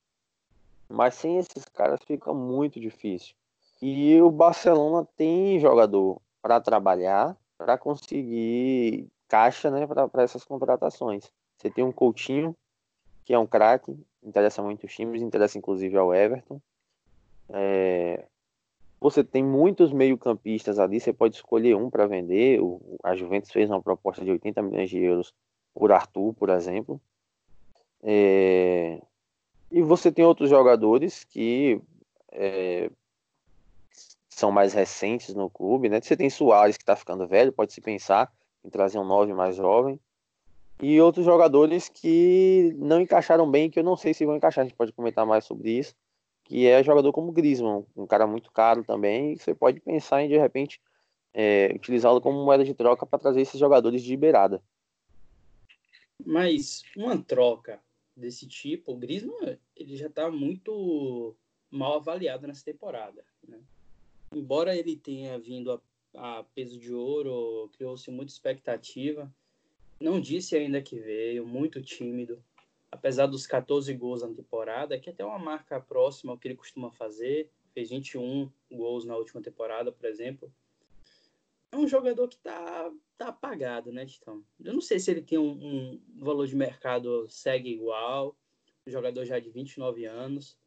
Mas 0.88 1.14
sem 1.14 1.38
esses 1.38 1.64
caras 1.66 2.00
fica 2.04 2.32
muito 2.32 2.78
difícil. 2.80 3.34
E 3.80 4.20
o 4.20 4.30
Barcelona 4.30 5.06
tem 5.16 5.58
jogador 5.58 6.20
para 6.40 6.60
trabalhar, 6.60 7.36
para 7.58 7.76
conseguir 7.76 9.08
caixa 9.28 9.70
né, 9.70 9.86
para 9.86 10.22
essas 10.22 10.44
contratações. 10.44 11.30
Você 11.56 11.70
tem 11.70 11.84
um 11.84 11.92
Coutinho, 11.92 12.56
que 13.24 13.34
é 13.34 13.38
um 13.38 13.46
craque, 13.46 13.96
interessa 14.22 14.62
muito 14.62 14.86
os 14.86 14.94
times, 14.94 15.22
interessa 15.22 15.58
inclusive 15.58 15.96
ao 15.96 16.14
Everton. 16.14 16.60
É... 17.48 18.24
Você 19.00 19.22
tem 19.22 19.44
muitos 19.44 19.92
meio-campistas 19.92 20.78
ali, 20.78 20.98
você 20.98 21.12
pode 21.12 21.36
escolher 21.36 21.76
um 21.76 21.90
para 21.90 22.06
vender. 22.06 22.60
O, 22.60 22.80
a 23.02 23.14
Juventus 23.14 23.50
fez 23.50 23.68
uma 23.68 23.82
proposta 23.82 24.24
de 24.24 24.30
80 24.30 24.62
milhões 24.62 24.88
de 24.88 24.98
euros 24.98 25.34
por 25.74 25.92
Arthur, 25.92 26.32
por 26.34 26.48
exemplo. 26.48 27.00
É... 28.02 29.02
E 29.70 29.82
você 29.82 30.12
tem 30.12 30.24
outros 30.24 30.48
jogadores 30.48 31.24
que 31.24 31.80
é, 32.32 32.90
são 34.28 34.52
mais 34.52 34.72
recentes 34.74 35.34
no 35.34 35.48
clube, 35.48 35.88
né? 35.88 36.00
Você 36.00 36.16
tem 36.16 36.28
Soares 36.28 36.76
que 36.76 36.82
está 36.82 36.94
ficando 36.94 37.26
velho, 37.26 37.52
pode 37.52 37.72
se 37.72 37.80
pensar 37.80 38.30
em 38.64 38.68
trazer 38.68 38.98
um 38.98 39.04
9 39.04 39.32
mais 39.32 39.56
jovem. 39.56 39.98
E 40.82 41.00
outros 41.00 41.24
jogadores 41.24 41.88
que 41.88 42.74
não 42.78 43.00
encaixaram 43.00 43.50
bem, 43.50 43.70
que 43.70 43.78
eu 43.78 43.84
não 43.84 43.96
sei 43.96 44.12
se 44.12 44.26
vão 44.26 44.36
encaixar, 44.36 44.62
a 44.62 44.68
gente 44.68 44.76
pode 44.76 44.92
comentar 44.92 45.24
mais 45.24 45.44
sobre 45.44 45.70
isso, 45.70 45.94
que 46.44 46.66
é 46.66 46.82
jogador 46.82 47.12
como 47.12 47.32
Griezmann, 47.32 47.86
um 47.96 48.06
cara 48.06 48.26
muito 48.26 48.52
caro 48.52 48.84
também, 48.84 49.36
você 49.36 49.54
pode 49.54 49.80
pensar 49.80 50.22
em, 50.22 50.28
de 50.28 50.36
repente, 50.36 50.80
é, 51.32 51.72
utilizá-lo 51.74 52.20
como 52.20 52.44
moeda 52.44 52.62
de 52.62 52.74
troca 52.74 53.06
para 53.06 53.18
trazer 53.18 53.40
esses 53.40 53.58
jogadores 53.58 54.02
de 54.02 54.16
beirada. 54.18 54.62
Mas 56.24 56.82
uma 56.94 57.16
troca 57.16 57.80
desse 58.16 58.46
tipo, 58.46 58.92
o 58.92 58.96
Griezmann 58.96 59.58
ele 59.76 59.96
já 59.96 60.06
está 60.06 60.30
muito 60.30 61.36
mal 61.70 61.96
avaliado 61.96 62.46
nessa 62.46 62.64
temporada. 62.64 63.24
Né? 63.46 63.60
Embora 64.32 64.74
ele 64.76 64.96
tenha 64.96 65.38
vindo 65.38 65.72
a, 65.72 66.38
a 66.38 66.44
peso 66.44 66.78
de 66.78 66.92
ouro, 66.92 67.70
criou-se 67.76 68.10
muita 68.10 68.32
expectativa, 68.32 69.32
não 70.00 70.20
disse 70.20 70.56
ainda 70.56 70.80
que 70.82 70.98
veio, 70.98 71.46
muito 71.46 71.82
tímido. 71.82 72.42
Apesar 72.90 73.26
dos 73.26 73.46
14 73.46 73.92
gols 73.94 74.22
na 74.22 74.28
temporada, 74.28 74.98
que 74.98 75.10
é 75.10 75.12
até 75.12 75.24
uma 75.24 75.38
marca 75.38 75.80
próxima 75.80 76.32
ao 76.32 76.38
que 76.38 76.48
ele 76.48 76.56
costuma 76.56 76.90
fazer, 76.90 77.50
fez 77.72 77.90
21 77.90 78.50
gols 78.70 79.04
na 79.04 79.16
última 79.16 79.42
temporada, 79.42 79.92
por 79.92 80.06
exemplo. 80.06 80.52
É 81.76 81.78
um 81.78 81.86
jogador 81.86 82.26
que 82.26 82.36
está 82.36 82.90
tá 83.18 83.28
apagado, 83.28 83.92
né, 83.92 84.06
Titão? 84.06 84.42
Eu 84.64 84.72
não 84.72 84.80
sei 84.80 84.98
se 84.98 85.10
ele 85.10 85.20
tem 85.20 85.36
um, 85.36 85.52
um 85.52 86.00
valor 86.24 86.46
de 86.46 86.56
mercado 86.56 87.28
segue 87.28 87.68
igual, 87.68 88.34
um 88.86 88.90
jogador 88.90 89.26
já 89.26 89.38
de 89.38 89.50
29 89.50 90.06
anos. 90.06 90.58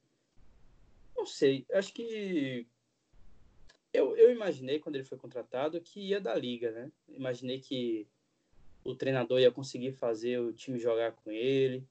Não 1.18 1.26
sei, 1.26 1.66
acho 1.74 1.92
que 1.94 2.68
eu, 3.92 4.16
eu 4.16 4.32
imaginei 4.32 4.78
quando 4.78 4.98
ele 4.98 5.04
foi 5.04 5.18
contratado 5.18 5.82
que 5.82 6.00
ia 6.00 6.22
da 6.22 6.36
liga, 6.36 6.70
né? 6.70 6.92
Imaginei 7.08 7.60
que 7.60 8.08
o 8.84 8.94
treinador 8.94 9.40
ia 9.40 9.52
conseguir 9.52 9.94
fazer 9.94 10.40
o 10.40 10.54
time 10.54 10.78
jogar 10.78 11.14
com 11.14 11.32
ele, 11.32 11.84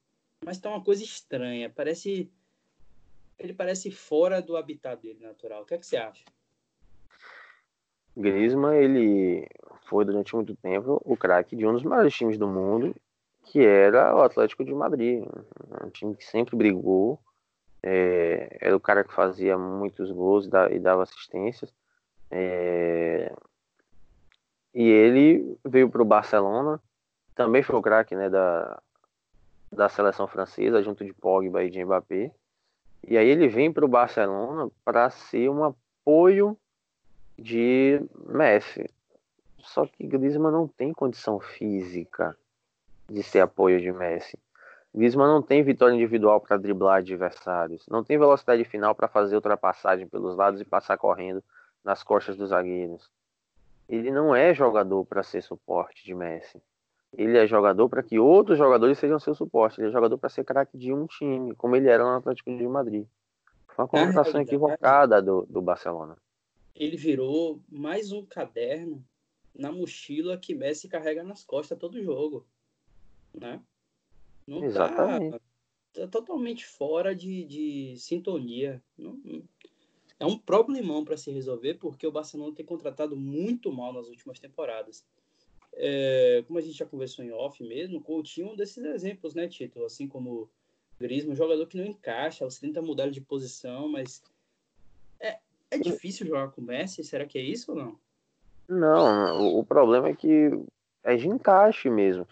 mas 0.45 0.61
tá 0.61 0.71
uma 0.71 0.85
coisa 0.85 1.03
estranha, 1.03 1.69
parece 1.69 2.31
ele 3.37 3.53
parece 3.53 3.91
fora 3.91 4.41
do 4.41 4.57
habitat 4.57 5.03
dele 5.03 5.19
natural. 5.19 5.63
O 5.63 5.67
que 5.67 5.75
é 5.75 5.79
que 5.79 5.87
você 5.87 5.97
acha? 5.97 6.25
Griezmann, 8.19 8.77
ele 8.77 9.49
foi 9.89 10.05
durante 10.05 10.35
muito 10.35 10.55
tempo 10.57 11.01
o 11.05 11.17
craque 11.17 11.55
de 11.55 11.67
um 11.67 11.73
dos 11.73 11.85
maiores 11.85 12.13
times 12.15 12.37
do 12.37 12.49
mundo, 12.49 12.95
que 13.45 13.65
era 13.65 14.15
o 14.15 14.23
Atlético 14.23 14.65
de 14.65 14.75
Madrid, 14.75 15.25
um 15.85 15.91
time 15.91 16.15
que 16.15 16.25
sempre 16.25 16.57
brigou, 16.57 17.19
é, 17.83 18.59
era 18.61 18.77
o 18.77 18.81
cara 18.81 19.05
que 19.05 19.15
fazia 19.15 19.57
muitos 19.57 20.11
gols 20.11 20.49
e 20.71 20.79
dava 20.79 21.03
assistências. 21.03 21.73
É... 22.31 23.33
E 24.75 24.83
ele 24.83 25.57
veio 25.65 25.89
para 25.89 26.03
o 26.03 26.05
Barcelona, 26.05 26.81
também 27.35 27.63
foi 27.63 27.77
o 27.77 27.83
craque 27.83 28.15
né, 28.15 28.29
da, 28.29 28.83
da 29.73 29.89
seleção 29.89 30.27
francesa, 30.27 30.83
junto 30.83 31.05
de 31.05 31.13
Pogba 31.13 31.63
e 31.63 31.71
de 31.71 31.85
Mbappé. 31.85 32.33
E 33.07 33.17
aí 33.17 33.29
ele 33.29 33.49
vem 33.49 33.73
para 33.73 33.85
o 33.85 33.89
Barcelona 33.89 34.71
para 34.85 35.09
ser 35.09 35.49
um 35.49 35.65
apoio 35.65 36.59
de 37.38 38.02
Messi. 38.26 38.90
Só 39.59 39.87
que 39.87 40.07
Griezmann 40.07 40.52
não 40.52 40.66
tem 40.66 40.92
condição 40.92 41.38
física 41.38 42.37
de 43.09 43.23
ser 43.23 43.40
apoio 43.40 43.80
de 43.80 43.92
Messi. 43.92 44.38
Griezmann 44.95 45.28
não 45.28 45.42
tem 45.42 45.62
vitória 45.62 45.95
individual 45.95 46.40
para 46.40 46.57
driblar 46.57 46.99
adversários, 46.99 47.87
não 47.88 48.02
tem 48.02 48.18
velocidade 48.18 48.64
final 48.64 48.95
para 48.95 49.07
fazer 49.07 49.37
ultrapassagem 49.37 50.07
pelos 50.07 50.37
lados 50.37 50.61
e 50.61 50.64
passar 50.64 50.97
correndo 50.97 51.42
nas 51.85 52.02
costas 52.02 52.37
dos 52.37 52.50
zagueiros. 52.50 53.11
Ele 53.88 54.11
não 54.11 54.35
é 54.35 54.52
jogador 54.52 55.04
para 55.04 55.23
ser 55.23 55.42
suporte 55.42 56.04
de 56.04 56.14
Messi. 56.14 56.61
Ele 57.16 57.38
é 57.38 57.47
jogador 57.47 57.88
para 57.88 58.02
que 58.02 58.18
outros 58.18 58.59
jogadores 58.59 58.99
sejam 58.99 59.18
seu 59.18 59.35
suporte. 59.35 59.80
Ele 59.80 59.88
é 59.88 59.92
jogador 59.92 60.18
para 60.18 60.28
ser 60.28 60.45
craque 60.45 60.76
de 60.76 60.92
um 60.92 61.07
time, 61.07 61.54
como 61.54 61.75
ele 61.75 61.88
era 61.88 62.04
no 62.04 62.16
Atlético 62.16 62.54
de 62.54 62.68
Madrid. 62.68 63.07
Foi 63.68 63.85
uma 63.85 63.88
contratação 63.88 64.40
equivocada 64.40 65.23
do, 65.23 65.47
do 65.49 65.62
Barcelona. 65.62 66.16
Ele 66.79 66.97
virou 66.97 67.61
mais 67.69 68.13
um 68.13 68.25
caderno 68.25 69.05
na 69.53 69.73
mochila 69.73 70.39
que 70.39 70.55
Messi 70.55 70.89
carrega 70.89 71.25
nas 71.25 71.43
costas 71.43 71.77
todo 71.77 72.01
jogo, 72.01 72.47
né? 73.35 73.61
Não 74.47 74.61
tá 74.61 74.67
Exatamente. 74.67 75.33
Tá, 75.33 75.41
tá 75.93 76.07
totalmente 76.07 76.65
fora 76.65 77.17
de, 77.17 77.45
de 77.45 77.97
sintonia. 77.99 78.81
Não, 78.97 79.21
é 80.21 80.25
um 80.25 80.39
problemão 80.39 81.05
para 81.05 81.17
se 81.17 81.33
resolver, 81.33 81.75
porque 81.75 82.07
o 82.07 82.13
Barcelona 82.13 82.55
tem 82.55 82.65
contratado 82.65 83.17
muito 83.17 83.73
mal 83.73 83.93
nas 83.93 84.07
últimas 84.07 84.39
temporadas. 84.39 85.05
É, 85.75 86.45
como 86.47 86.61
a 86.61 86.63
gente 86.63 86.79
já 86.79 86.87
conversou 86.87 87.25
em 87.25 87.33
off 87.33 87.61
mesmo, 87.63 88.01
Coutinho 88.01 88.49
é 88.49 88.53
um 88.53 88.57
desses 88.57 88.85
exemplos, 88.85 89.35
né, 89.35 89.49
Tito? 89.49 89.85
Assim 89.85 90.07
como 90.07 90.49
Griezmann, 91.01 91.33
um 91.33 91.37
jogador 91.37 91.67
que 91.67 91.77
não 91.77 91.85
encaixa, 91.85 92.45
você 92.45 92.61
tenta 92.61 92.81
mudar 92.81 93.11
de 93.11 93.21
posição, 93.21 93.89
mas 93.89 94.23
é, 95.71 95.79
difícil 95.79 96.27
jogar 96.27 96.49
com 96.49 96.61
o 96.61 96.65
Messi? 96.65 97.03
Será 97.05 97.25
que 97.27 97.39
é 97.39 97.43
isso 97.43 97.73
ou 97.73 97.79
não? 97.79 97.99
Não, 98.69 99.41
o, 99.41 99.59
o 99.61 99.65
problema 99.65 100.09
é 100.09 100.15
que 100.15 100.51
é 101.03 101.17
de 101.17 101.29
encaixe 101.29 101.89
mesmo. 101.89 102.27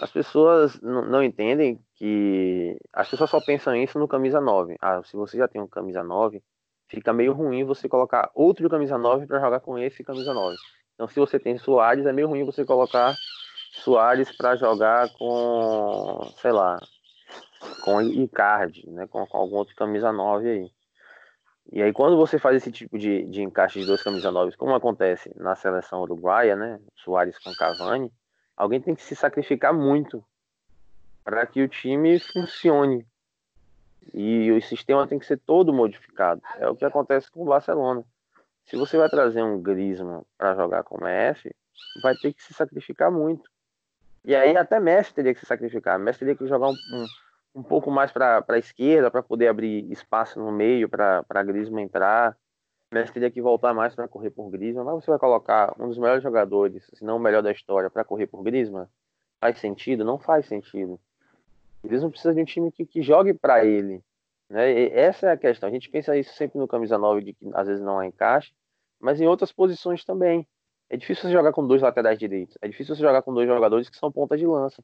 As 0.00 0.10
pessoas 0.10 0.80
não 0.80 1.22
entendem 1.22 1.78
que. 1.94 2.78
As 2.92 3.08
pessoas 3.08 3.28
só 3.28 3.40
pensam 3.40 3.76
isso 3.76 3.98
no 3.98 4.08
camisa 4.08 4.40
9. 4.40 4.76
Ah, 4.80 5.02
se 5.04 5.14
você 5.14 5.36
já 5.36 5.46
tem 5.46 5.60
um 5.60 5.66
camisa 5.66 6.02
9, 6.02 6.42
fica 6.88 7.12
meio 7.12 7.34
ruim 7.34 7.64
você 7.64 7.88
colocar 7.88 8.30
outro 8.34 8.68
camisa 8.70 8.96
9 8.96 9.26
para 9.26 9.40
jogar 9.40 9.60
com 9.60 9.78
esse 9.78 10.02
camisa 10.02 10.32
9. 10.32 10.56
Então, 10.94 11.06
se 11.06 11.20
você 11.20 11.38
tem 11.38 11.58
Soares, 11.58 12.06
é 12.06 12.12
meio 12.12 12.28
ruim 12.28 12.44
você 12.44 12.64
colocar 12.64 13.14
Soares 13.72 14.34
para 14.36 14.56
jogar 14.56 15.12
com, 15.14 16.32
sei 16.40 16.52
lá, 16.52 16.78
com 17.84 18.00
Icardi, 18.00 18.88
né? 18.90 19.06
Com, 19.06 19.26
com, 19.26 19.36
algum 19.36 19.56
outro 19.56 19.76
camisa 19.76 20.10
9 20.10 20.48
aí. 20.48 20.70
E 21.72 21.80
aí, 21.80 21.92
quando 21.92 22.16
você 22.16 22.38
faz 22.38 22.56
esse 22.56 22.72
tipo 22.72 22.98
de, 22.98 23.24
de 23.26 23.42
encaixe 23.42 23.78
de 23.80 23.86
dois 23.86 24.02
camisa 24.02 24.30
9, 24.32 24.56
como 24.56 24.74
acontece 24.74 25.30
na 25.36 25.54
seleção 25.54 26.00
uruguaia, 26.00 26.56
né? 26.56 26.80
Soares 26.96 27.38
com 27.38 27.52
Cavani 27.54 28.12
Alguém 28.56 28.78
tem 28.78 28.94
que 28.94 29.02
se 29.02 29.16
sacrificar 29.16 29.72
muito 29.72 30.22
para 31.24 31.46
que 31.46 31.62
o 31.62 31.68
time 31.68 32.20
funcione. 32.20 33.06
E 34.12 34.52
o 34.52 34.60
sistema 34.60 35.06
tem 35.06 35.18
que 35.18 35.24
ser 35.24 35.38
todo 35.38 35.72
modificado. 35.72 36.42
É 36.58 36.68
o 36.68 36.76
que 36.76 36.84
acontece 36.84 37.30
com 37.30 37.42
o 37.42 37.46
Barcelona. 37.46 38.04
Se 38.66 38.76
você 38.76 38.98
vai 38.98 39.08
trazer 39.08 39.42
um 39.42 39.62
Griezmann 39.62 40.22
para 40.36 40.54
jogar 40.54 40.82
como 40.82 41.04
Messi, 41.04 41.54
vai 42.02 42.14
ter 42.16 42.34
que 42.34 42.42
se 42.42 42.52
sacrificar 42.52 43.10
muito. 43.10 43.48
E 44.24 44.34
aí 44.34 44.54
até 44.56 44.78
Messi 44.78 45.14
teria 45.14 45.32
que 45.32 45.40
se 45.40 45.46
sacrificar. 45.46 45.98
Messi 45.98 46.18
teria 46.18 46.36
que 46.36 46.46
jogar 46.46 46.68
um, 46.68 46.72
um, 46.72 47.06
um 47.54 47.62
pouco 47.62 47.90
mais 47.90 48.12
para 48.12 48.44
a 48.46 48.58
esquerda 48.58 49.10
para 49.10 49.22
poder 49.22 49.48
abrir 49.48 49.90
espaço 49.90 50.38
no 50.38 50.52
meio 50.52 50.88
para 50.88 51.42
Griezmann 51.42 51.84
entrar. 51.84 52.36
Messi 52.92 53.12
teria 53.12 53.30
que 53.30 53.40
voltar 53.40 53.72
mais 53.72 53.94
para 53.94 54.08
correr 54.08 54.30
por 54.30 54.50
Griezmann, 54.50 54.84
mas 54.84 55.04
você 55.04 55.10
vai 55.10 55.18
colocar 55.18 55.72
um 55.78 55.86
dos 55.86 55.96
melhores 55.96 56.22
jogadores, 56.22 56.90
se 56.92 57.04
não 57.04 57.18
o 57.18 57.20
melhor 57.20 57.40
da 57.40 57.52
história, 57.52 57.88
para 57.88 58.04
correr 58.04 58.26
por 58.26 58.42
Griezmann? 58.42 58.88
Faz 59.40 59.58
sentido? 59.58 60.04
Não 60.04 60.18
faz 60.18 60.46
sentido. 60.46 60.98
Griezmann 61.84 62.10
precisa 62.10 62.34
de 62.34 62.40
um 62.40 62.44
time 62.44 62.72
que, 62.72 62.84
que 62.84 63.00
jogue 63.00 63.32
para 63.32 63.64
ele. 63.64 64.02
Né? 64.48 64.72
E 64.72 64.90
essa 64.90 65.28
é 65.28 65.32
a 65.32 65.36
questão. 65.36 65.68
A 65.68 65.72
gente 65.72 65.88
pensa 65.88 66.16
isso 66.16 66.34
sempre 66.34 66.58
no 66.58 66.66
camisa 66.66 66.98
9, 66.98 67.22
de 67.22 67.32
que 67.32 67.48
às 67.54 67.68
vezes 67.68 67.82
não 67.82 68.00
há 68.00 68.06
encaixe, 68.06 68.52
mas 68.98 69.20
em 69.20 69.26
outras 69.26 69.52
posições 69.52 70.04
também. 70.04 70.46
É 70.88 70.96
difícil 70.96 71.22
você 71.22 71.32
jogar 71.32 71.52
com 71.52 71.64
dois 71.64 71.80
laterais 71.80 72.18
direitos. 72.18 72.58
É 72.60 72.66
difícil 72.66 72.96
você 72.96 73.02
jogar 73.02 73.22
com 73.22 73.32
dois 73.32 73.46
jogadores 73.46 73.88
que 73.88 73.96
são 73.96 74.10
ponta 74.10 74.36
de 74.36 74.44
lança. 74.44 74.82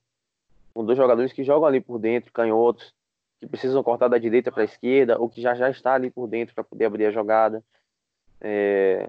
Com 0.77 0.85
dois 0.85 0.99
jogadores 0.99 1.33
que 1.33 1.43
jogam 1.43 1.67
ali 1.67 1.81
por 1.81 1.99
dentro, 1.99 2.31
canhotos, 2.31 2.95
que 3.39 3.47
precisam 3.47 3.83
cortar 3.83 4.09
da 4.09 4.19
direita 4.19 4.53
para 4.53 4.61
a 4.61 4.67
esquerda, 4.67 5.19
ou 5.19 5.27
que 5.27 5.41
já 5.41 5.55
já 5.55 5.71
está 5.71 5.95
ali 5.95 6.11
por 6.11 6.27
dentro 6.27 6.55
para 6.55 6.63
poder 6.63 6.85
abrir 6.85 7.07
a 7.07 7.11
jogada. 7.11 7.65
É, 8.43 9.09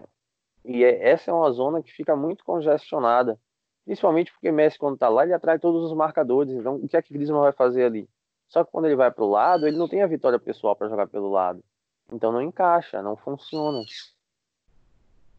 e 0.63 0.81
é, 0.85 1.09
essa 1.09 1.29
é 1.29 1.33
uma 1.33 1.51
zona 1.51 1.83
que 1.83 1.91
fica 1.91 2.15
muito 2.15 2.45
congestionada, 2.45 3.37
principalmente 3.83 4.31
porque 4.31 4.49
Messi, 4.49 4.79
quando 4.79 4.93
está 4.93 5.09
lá, 5.09 5.25
ele 5.25 5.33
atrai 5.33 5.59
todos 5.59 5.83
os 5.83 5.93
marcadores. 5.93 6.53
Então, 6.53 6.75
o 6.75 6.87
que 6.87 6.95
é 6.95 7.01
que 7.01 7.13
Griezmann 7.13 7.41
vai 7.41 7.51
fazer 7.51 7.83
ali? 7.83 8.07
Só 8.47 8.63
que 8.63 8.71
quando 8.71 8.85
ele 8.85 8.95
vai 8.95 9.11
para 9.11 9.25
o 9.25 9.29
lado, 9.29 9.67
ele 9.67 9.75
não 9.75 9.89
tem 9.89 10.01
a 10.01 10.07
vitória 10.07 10.39
pessoal 10.39 10.73
para 10.73 10.87
jogar 10.87 11.07
pelo 11.07 11.29
lado. 11.29 11.61
Então, 12.09 12.31
não 12.31 12.41
encaixa, 12.41 13.01
não 13.01 13.17
funciona. 13.17 13.83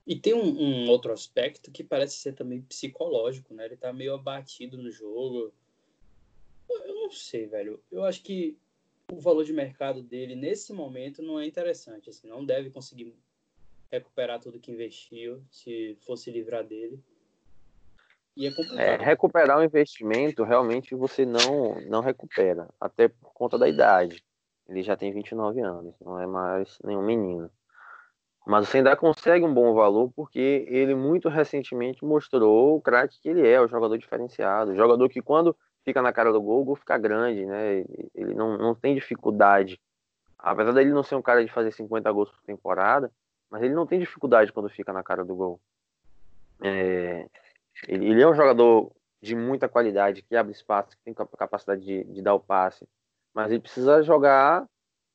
E 0.06 0.14
tem 0.14 0.34
um, 0.34 0.60
um, 0.60 0.90
outro 0.90 1.10
aspecto 1.10 1.70
que 1.70 1.82
parece 1.82 2.16
ser 2.16 2.34
também 2.34 2.60
psicológico, 2.60 3.54
né? 3.54 3.64
Ele 3.64 3.78
tá 3.78 3.94
meio 3.94 4.14
abatido 4.14 4.76
no 4.76 4.90
jogo. 4.90 5.54
Eu 6.68 6.94
não 6.94 7.10
sei, 7.10 7.46
velho. 7.46 7.82
Eu 7.90 8.04
acho 8.04 8.22
que 8.22 8.56
o 9.10 9.18
valor 9.18 9.44
de 9.44 9.52
mercado 9.52 10.02
dele 10.02 10.34
nesse 10.34 10.72
momento 10.72 11.22
não 11.22 11.40
é 11.40 11.46
interessante. 11.46 12.10
Assim, 12.10 12.28
não 12.28 12.44
deve 12.44 12.70
conseguir 12.70 13.14
recuperar 13.90 14.38
tudo 14.40 14.60
que 14.60 14.70
investiu, 14.70 15.42
se 15.50 15.96
fosse 16.02 16.30
livrar 16.30 16.64
dele. 16.64 17.02
É. 18.76 18.94
É, 18.94 18.96
recuperar 18.96 19.58
o 19.58 19.64
investimento, 19.64 20.44
realmente 20.44 20.94
você 20.94 21.26
não, 21.26 21.80
não 21.88 22.00
recupera, 22.00 22.68
até 22.80 23.08
por 23.08 23.32
conta 23.32 23.58
da 23.58 23.68
idade. 23.68 24.22
Ele 24.68 24.82
já 24.82 24.96
tem 24.96 25.12
29 25.12 25.60
anos, 25.60 25.94
não 26.00 26.20
é 26.20 26.26
mais 26.26 26.78
nenhum 26.84 27.02
menino. 27.02 27.50
Mas 28.46 28.68
você 28.68 28.78
ainda 28.78 28.96
consegue 28.96 29.44
um 29.44 29.52
bom 29.52 29.74
valor 29.74 30.12
porque 30.14 30.64
ele 30.68 30.94
muito 30.94 31.28
recentemente 31.28 32.04
mostrou 32.04 32.76
o 32.76 32.80
craque 32.80 33.20
que 33.20 33.28
ele 33.28 33.46
é, 33.46 33.60
o 33.60 33.66
jogador 33.66 33.98
diferenciado, 33.98 34.70
o 34.70 34.76
jogador 34.76 35.08
que 35.08 35.20
quando 35.20 35.56
fica 35.88 36.02
na 36.02 36.12
cara 36.12 36.30
do 36.30 36.42
gol, 36.42 36.60
o 36.60 36.64
gol 36.64 36.76
fica 36.76 36.98
grande, 36.98 37.46
né? 37.46 37.78
Ele 38.14 38.34
não, 38.34 38.58
não 38.58 38.74
tem 38.74 38.94
dificuldade. 38.94 39.80
Apesar 40.38 40.72
dele 40.72 40.92
não 40.92 41.02
ser 41.02 41.14
um 41.14 41.22
cara 41.22 41.42
de 41.42 41.50
fazer 41.50 41.72
50 41.72 42.12
gols 42.12 42.30
por 42.30 42.42
temporada, 42.42 43.10
mas 43.50 43.62
ele 43.62 43.72
não 43.72 43.86
tem 43.86 43.98
dificuldade 43.98 44.52
quando 44.52 44.68
fica 44.68 44.92
na 44.92 45.02
cara 45.02 45.24
do 45.24 45.34
gol. 45.34 45.58
É, 46.62 47.26
ele, 47.86 48.10
ele, 48.10 48.22
é 48.22 48.28
um 48.28 48.34
jogador 48.34 48.92
de 49.22 49.34
muita 49.34 49.66
qualidade, 49.66 50.20
que 50.20 50.36
abre 50.36 50.52
espaço, 50.52 50.90
que 50.90 51.02
tem 51.02 51.14
capacidade 51.14 51.82
de, 51.82 52.04
de 52.04 52.20
dar 52.20 52.34
o 52.34 52.40
passe, 52.40 52.86
mas 53.32 53.50
ele 53.50 53.60
precisa 53.60 54.02
jogar 54.02 54.66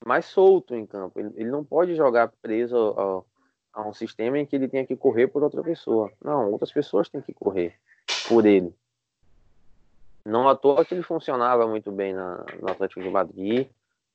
mais 0.04 0.26
solto 0.26 0.74
em 0.74 0.88
campo. 0.88 1.20
Ele, 1.20 1.32
ele 1.36 1.52
não 1.52 1.64
pode 1.64 1.94
jogar 1.94 2.34
preso 2.42 3.26
a, 3.74 3.80
a, 3.80 3.88
um 3.88 3.94
sistema 3.94 4.40
em 4.40 4.46
que 4.46 4.56
ele 4.56 4.68
tenha 4.68 4.88
que 4.88 4.98
correr 4.98 5.28
por 5.28 5.44
outra 5.44 5.62
pessoa. 5.62 6.12
Não, 6.20 6.52
outras 6.52 6.72
pessoas 6.72 7.10
têm 7.10 7.22
que 7.22 7.34
correr 7.34 7.80
por 8.28 8.44
ele. 8.48 8.74
Não 10.26 10.48
à 10.48 10.56
toa 10.56 10.86
que 10.86 10.94
ele 10.94 11.04
funcionava 11.04 11.68
muito 11.68 11.92
bem 11.92 12.14
na, 12.14 12.46
no 12.62 12.70
Atlético 12.70 13.02
de 13.02 13.10
Madrid, 13.10 13.68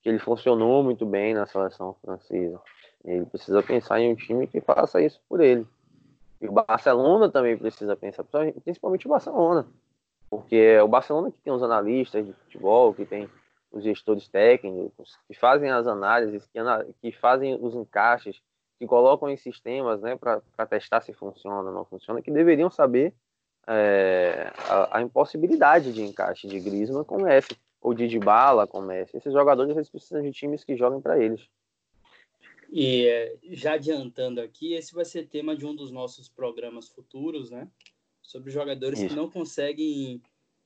que 0.02 0.08
ele 0.08 0.18
funcionou 0.18 0.82
muito 0.82 1.04
bem 1.04 1.34
na 1.34 1.46
seleção 1.46 1.94
francesa. 2.02 2.60
Ele 3.04 3.26
precisa 3.26 3.62
pensar 3.62 4.00
em 4.00 4.12
um 4.12 4.16
time 4.16 4.46
que 4.46 4.60
faça 4.60 5.00
isso 5.00 5.20
por 5.28 5.40
ele. 5.40 5.66
E 6.40 6.48
o 6.48 6.52
Barcelona 6.52 7.28
também 7.28 7.56
precisa 7.56 7.96
pensar, 7.96 8.24
principalmente 8.64 9.06
o 9.06 9.10
Barcelona. 9.10 9.66
Porque 10.30 10.56
é 10.56 10.82
o 10.82 10.88
Barcelona 10.88 11.30
que 11.30 11.40
tem 11.40 11.52
os 11.52 11.62
analistas 11.62 12.24
de 12.24 12.32
futebol, 12.32 12.94
que 12.94 13.04
tem 13.04 13.28
os 13.72 13.82
gestores 13.82 14.28
técnicos, 14.28 15.18
que 15.26 15.34
fazem 15.34 15.70
as 15.70 15.86
análises, 15.86 16.46
que, 16.46 16.58
que 17.00 17.12
fazem 17.12 17.58
os 17.60 17.74
encaixes, 17.74 18.40
que 18.78 18.86
colocam 18.86 19.28
em 19.28 19.36
sistemas 19.36 20.00
né, 20.00 20.16
para 20.16 20.66
testar 20.66 21.00
se 21.00 21.12
funciona 21.12 21.68
ou 21.68 21.74
não 21.74 21.84
funciona, 21.84 22.22
que 22.22 22.30
deveriam 22.30 22.70
saber 22.70 23.12
é, 23.68 24.50
a, 24.66 24.98
a, 24.98 25.02
impossibilidade 25.02 25.92
de 25.92 26.02
encaixe 26.02 26.48
de 26.48 26.58
Griezmann 26.58 27.04
com 27.04 27.22
Messi, 27.22 27.54
ou 27.82 27.92
de 27.92 28.08
Dybala 28.08 28.66
com 28.66 28.80
Messi. 28.80 29.18
Esses 29.18 29.32
jogadores 29.32 29.76
eles 29.76 29.90
precisam 29.90 30.22
de 30.22 30.32
times 30.32 30.64
que 30.64 30.74
joguem 30.74 31.02
para 31.02 31.22
eles. 31.22 31.46
E 32.70 33.06
é, 33.06 33.36
já 33.50 33.74
adiantando 33.74 34.40
aqui, 34.40 34.72
esse 34.72 34.94
vai 34.94 35.04
ser 35.04 35.28
tema 35.28 35.54
de 35.54 35.66
um 35.66 35.74
dos 35.74 35.90
nossos 35.90 36.28
programas 36.28 36.88
futuros, 36.88 37.50
né? 37.50 37.68
Sobre 38.22 38.50
jogadores 38.50 38.98
Isso. 38.98 39.08
que 39.08 39.14
não 39.14 39.30
conseguem 39.30 40.22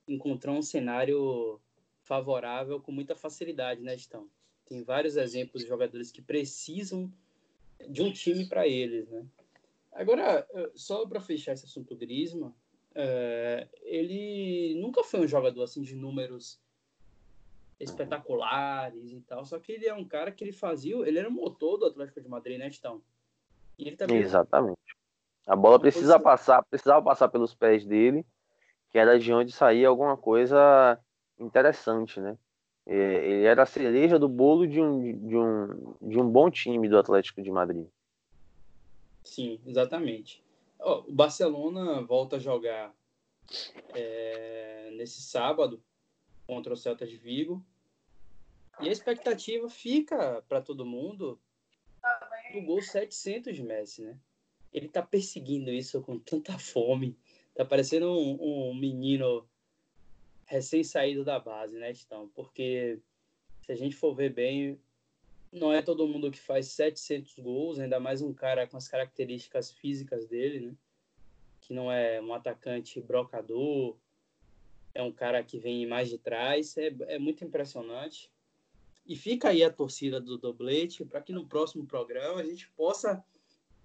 encontrar 0.07 0.53
um 0.53 0.62
cenário 0.62 1.61
favorável 2.03 2.81
com 2.81 2.93
muita 2.93 3.17
facilidade, 3.17 3.81
né, 3.81 3.95
Estão? 3.97 4.29
Tem 4.67 4.83
vários 4.83 5.17
exemplos 5.17 5.62
de 5.62 5.69
jogadores 5.69 6.12
que 6.12 6.23
precisam 6.23 7.12
de 7.88 8.03
um 8.03 8.12
time 8.12 8.47
para 8.47 8.67
eles, 8.67 9.09
né? 9.09 9.25
Agora, 9.93 10.47
só 10.75 11.05
para 11.07 11.21
fechar 11.21 11.53
esse 11.53 11.67
assunto 11.67 11.95
Grisma, 11.95 12.55
é, 12.95 13.69
ele 13.83 14.81
nunca 14.81 15.03
foi 15.03 15.21
um 15.21 15.29
jogador 15.29 15.63
assim 15.63 15.83
de 15.83 15.95
números 15.95 16.61
espetaculares 17.79 19.13
e 19.13 19.21
tal, 19.21 19.45
só 19.45 19.59
que 19.59 19.73
ele 19.73 19.87
é 19.87 19.95
um 19.95 20.05
cara 20.05 20.31
que 20.31 20.45
ele 20.45 20.53
fazia, 20.53 20.97
ele 21.07 21.19
era 21.19 21.29
o 21.29 21.33
motor 21.33 21.79
do 21.79 21.87
Atlético 21.87 22.21
de 22.21 22.29
Madrid, 22.29 22.59
né, 22.59 22.69
então. 22.69 23.03
E 23.79 23.89
ele 23.89 23.97
também 23.97 24.19
Exatamente. 24.19 24.79
A 25.47 25.57
bola 25.57 25.81
precisa 25.81 26.21
passar, 26.21 26.63
precisava 26.65 27.03
passar 27.03 27.29
pelos 27.29 27.55
pés 27.55 27.85
dele, 27.85 28.25
que 28.91 28.99
era 28.99 29.19
de 29.19 29.33
onde 29.33 29.51
saía 29.51 29.89
alguma 29.89 30.17
coisa 30.17 30.99
interessante, 31.39 32.21
né? 32.21 32.39
Ele 32.87 33.45
era 33.45 33.63
a 33.63 33.67
cereja 33.67 34.19
do 34.19 34.29
bolo 34.29 34.67
de 34.67 34.81
um, 34.81 35.29
de 35.29 35.37
um, 35.37 35.95
de 36.03 36.21
um 36.21 36.29
bom 36.29 36.51
time 36.51 36.89
do 36.89 36.99
Atlético 36.99 37.43
de 37.43 37.51
Madrid. 37.51 37.87
Sim, 39.25 39.61
exatamente. 39.67 40.43
O 40.85 41.12
Barcelona 41.12 42.03
volta 42.03 42.37
a 42.37 42.40
jogar 42.40 42.95
é, 43.95 44.90
nesse 44.97 45.23
sábado 45.23 45.83
contra 46.47 46.73
o 46.73 46.77
Celta 46.77 47.07
de 47.07 47.16
Vigo. 47.16 47.64
E 48.81 48.88
a 48.88 48.92
expectativa 48.92 49.68
fica 49.68 50.42
para 50.49 50.61
todo 50.61 50.85
mundo 50.85 51.40
do 52.53 52.62
gol 52.62 52.83
700 52.83 53.55
de 53.55 53.62
Messi, 53.62 54.03
né? 54.03 54.18
Ele 54.73 54.88
tá 54.88 55.03
perseguindo 55.03 55.71
isso 55.71 56.01
com 56.03 56.18
tanta 56.18 56.59
fome. 56.59 57.16
Tá 57.55 57.64
parecendo 57.64 58.11
um, 58.11 58.71
um 58.71 58.75
menino 58.75 59.47
recém-saído 60.47 61.25
da 61.25 61.38
base, 61.38 61.79
né, 61.79 61.92
Titão? 61.92 62.29
Porque 62.35 62.99
se 63.64 63.73
a 63.73 63.77
gente 63.77 63.95
for 63.95 64.14
ver 64.14 64.33
bem, 64.33 64.81
não 65.53 65.71
é 65.71 65.83
todo 65.83 66.09
mundo 66.09 66.31
que 66.31 66.41
faz 66.41 66.69
700 66.69 67.38
gols, 67.38 67.79
ainda 67.79 68.01
mais 68.01 68.23
um 68.23 68.33
cara 68.33 68.67
com 68.67 68.77
as 68.77 68.88
características 68.88 69.71
físicas 69.71 70.27
dele, 70.27 70.61
né? 70.61 70.73
Que 71.61 71.75
não 71.75 71.93
é 71.93 72.21
um 72.21 72.33
atacante 72.33 73.01
brocador, 73.01 73.97
é 74.95 75.03
um 75.03 75.12
cara 75.12 75.43
que 75.43 75.59
vem 75.59 75.87
mais 75.87 76.09
de 76.09 76.17
trás, 76.17 76.77
é, 76.79 76.95
é 77.09 77.19
muito 77.19 77.45
impressionante. 77.45 78.31
E 79.07 79.15
fica 79.15 79.49
aí 79.51 79.62
a 79.62 79.71
torcida 79.71 80.21
do 80.21 80.38
Doblete 80.38 81.05
para 81.05 81.21
que 81.21 81.33
no 81.33 81.47
próximo 81.47 81.85
programa 81.87 82.41
a 82.41 82.45
gente 82.45 82.69
possa 82.71 83.23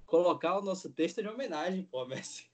colocar 0.06 0.58
o 0.58 0.62
nosso 0.62 0.90
texto 0.90 1.22
de 1.22 1.28
homenagem, 1.28 1.84
pô, 1.84 2.06
Messi. 2.06 2.50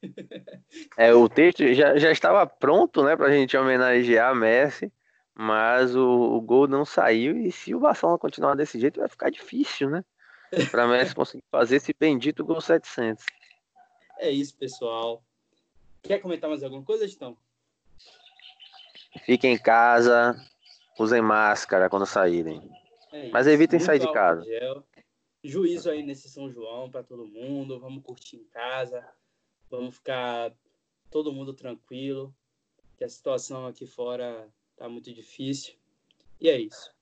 é, 0.98 1.14
o 1.14 1.30
texto 1.30 1.72
já, 1.74 1.98
já 1.98 2.12
estava 2.12 2.48
pronto, 2.48 3.04
né, 3.04 3.16
para 3.16 3.28
a 3.28 3.32
gente 3.32 3.56
homenagear 3.56 4.34
Messi, 4.34 4.92
mas 5.36 5.96
o, 5.96 6.36
o, 6.36 6.42
gol 6.42 6.68
não 6.68 6.86
saiu 6.86 7.38
e 7.38 7.52
se 7.52 7.74
o 7.74 7.80
Barcelona 7.80 8.20
continuar 8.20 8.56
desse 8.56 8.80
jeito 8.80 9.00
vai 9.00 9.10
ficar 9.10 9.30
difícil, 9.32 9.90
né? 9.90 10.04
Para 10.72 10.88
Messi 10.88 11.16
conseguir 11.16 11.44
fazer 11.50 11.78
esse 11.78 11.94
bendito 11.98 12.46
gol 12.46 12.62
700. 12.62 13.26
É 14.20 14.30
isso, 14.30 14.56
pessoal. 14.56 15.24
Quer 16.04 16.20
comentar 16.20 16.50
mais 16.50 16.64
alguma 16.64 16.84
coisa, 16.84 17.08
Gistão? 17.08 17.36
Fiquem 19.26 19.54
em 19.54 19.58
casa, 19.58 20.36
usem 21.00 21.22
máscara 21.22 21.90
quando 21.90 22.06
saírem. 22.06 22.62
É 23.12 23.30
Mas 23.30 23.48
evitem 23.48 23.80
Muito 23.80 23.86
sair 23.86 24.00
de 24.00 24.12
casa. 24.12 24.44
Gel. 24.44 24.84
Juízo 25.44 25.90
aí 25.90 26.04
nesse 26.04 26.30
São 26.30 26.50
João 26.50 26.90
para 26.90 27.04
todo 27.04 27.26
mundo. 27.26 27.80
Vamos 27.80 28.04
curtir 28.04 28.38
em 28.38 28.46
casa. 28.46 29.06
Vamos 29.70 29.96
ficar 29.96 30.54
todo 31.10 31.34
mundo 31.34 31.54
tranquilo. 31.54 32.34
Que 32.98 33.04
a 33.04 33.10
situação 33.10 33.68
aqui 33.68 33.86
fora 33.86 34.48
tá 34.76 34.90
muito 34.90 35.14
difícil. 35.14 35.76
E 36.40 36.50
é 36.50 36.60
isso. 36.60 36.94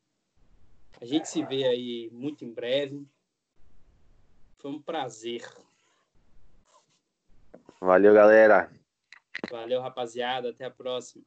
A 1.00 1.06
gente 1.06 1.28
se 1.28 1.44
vê 1.44 1.66
aí 1.66 2.10
muito 2.12 2.46
em 2.46 2.54
breve. 2.54 3.08
Foi 4.58 4.72
um 4.72 4.82
prazer. 4.82 5.44
Valeu, 7.80 8.14
galera. 8.14 8.72
Valeu, 9.50 9.82
rapaziada. 9.82 10.52
Até 10.52 10.66
a 10.66 10.72
próxima. 10.72 11.24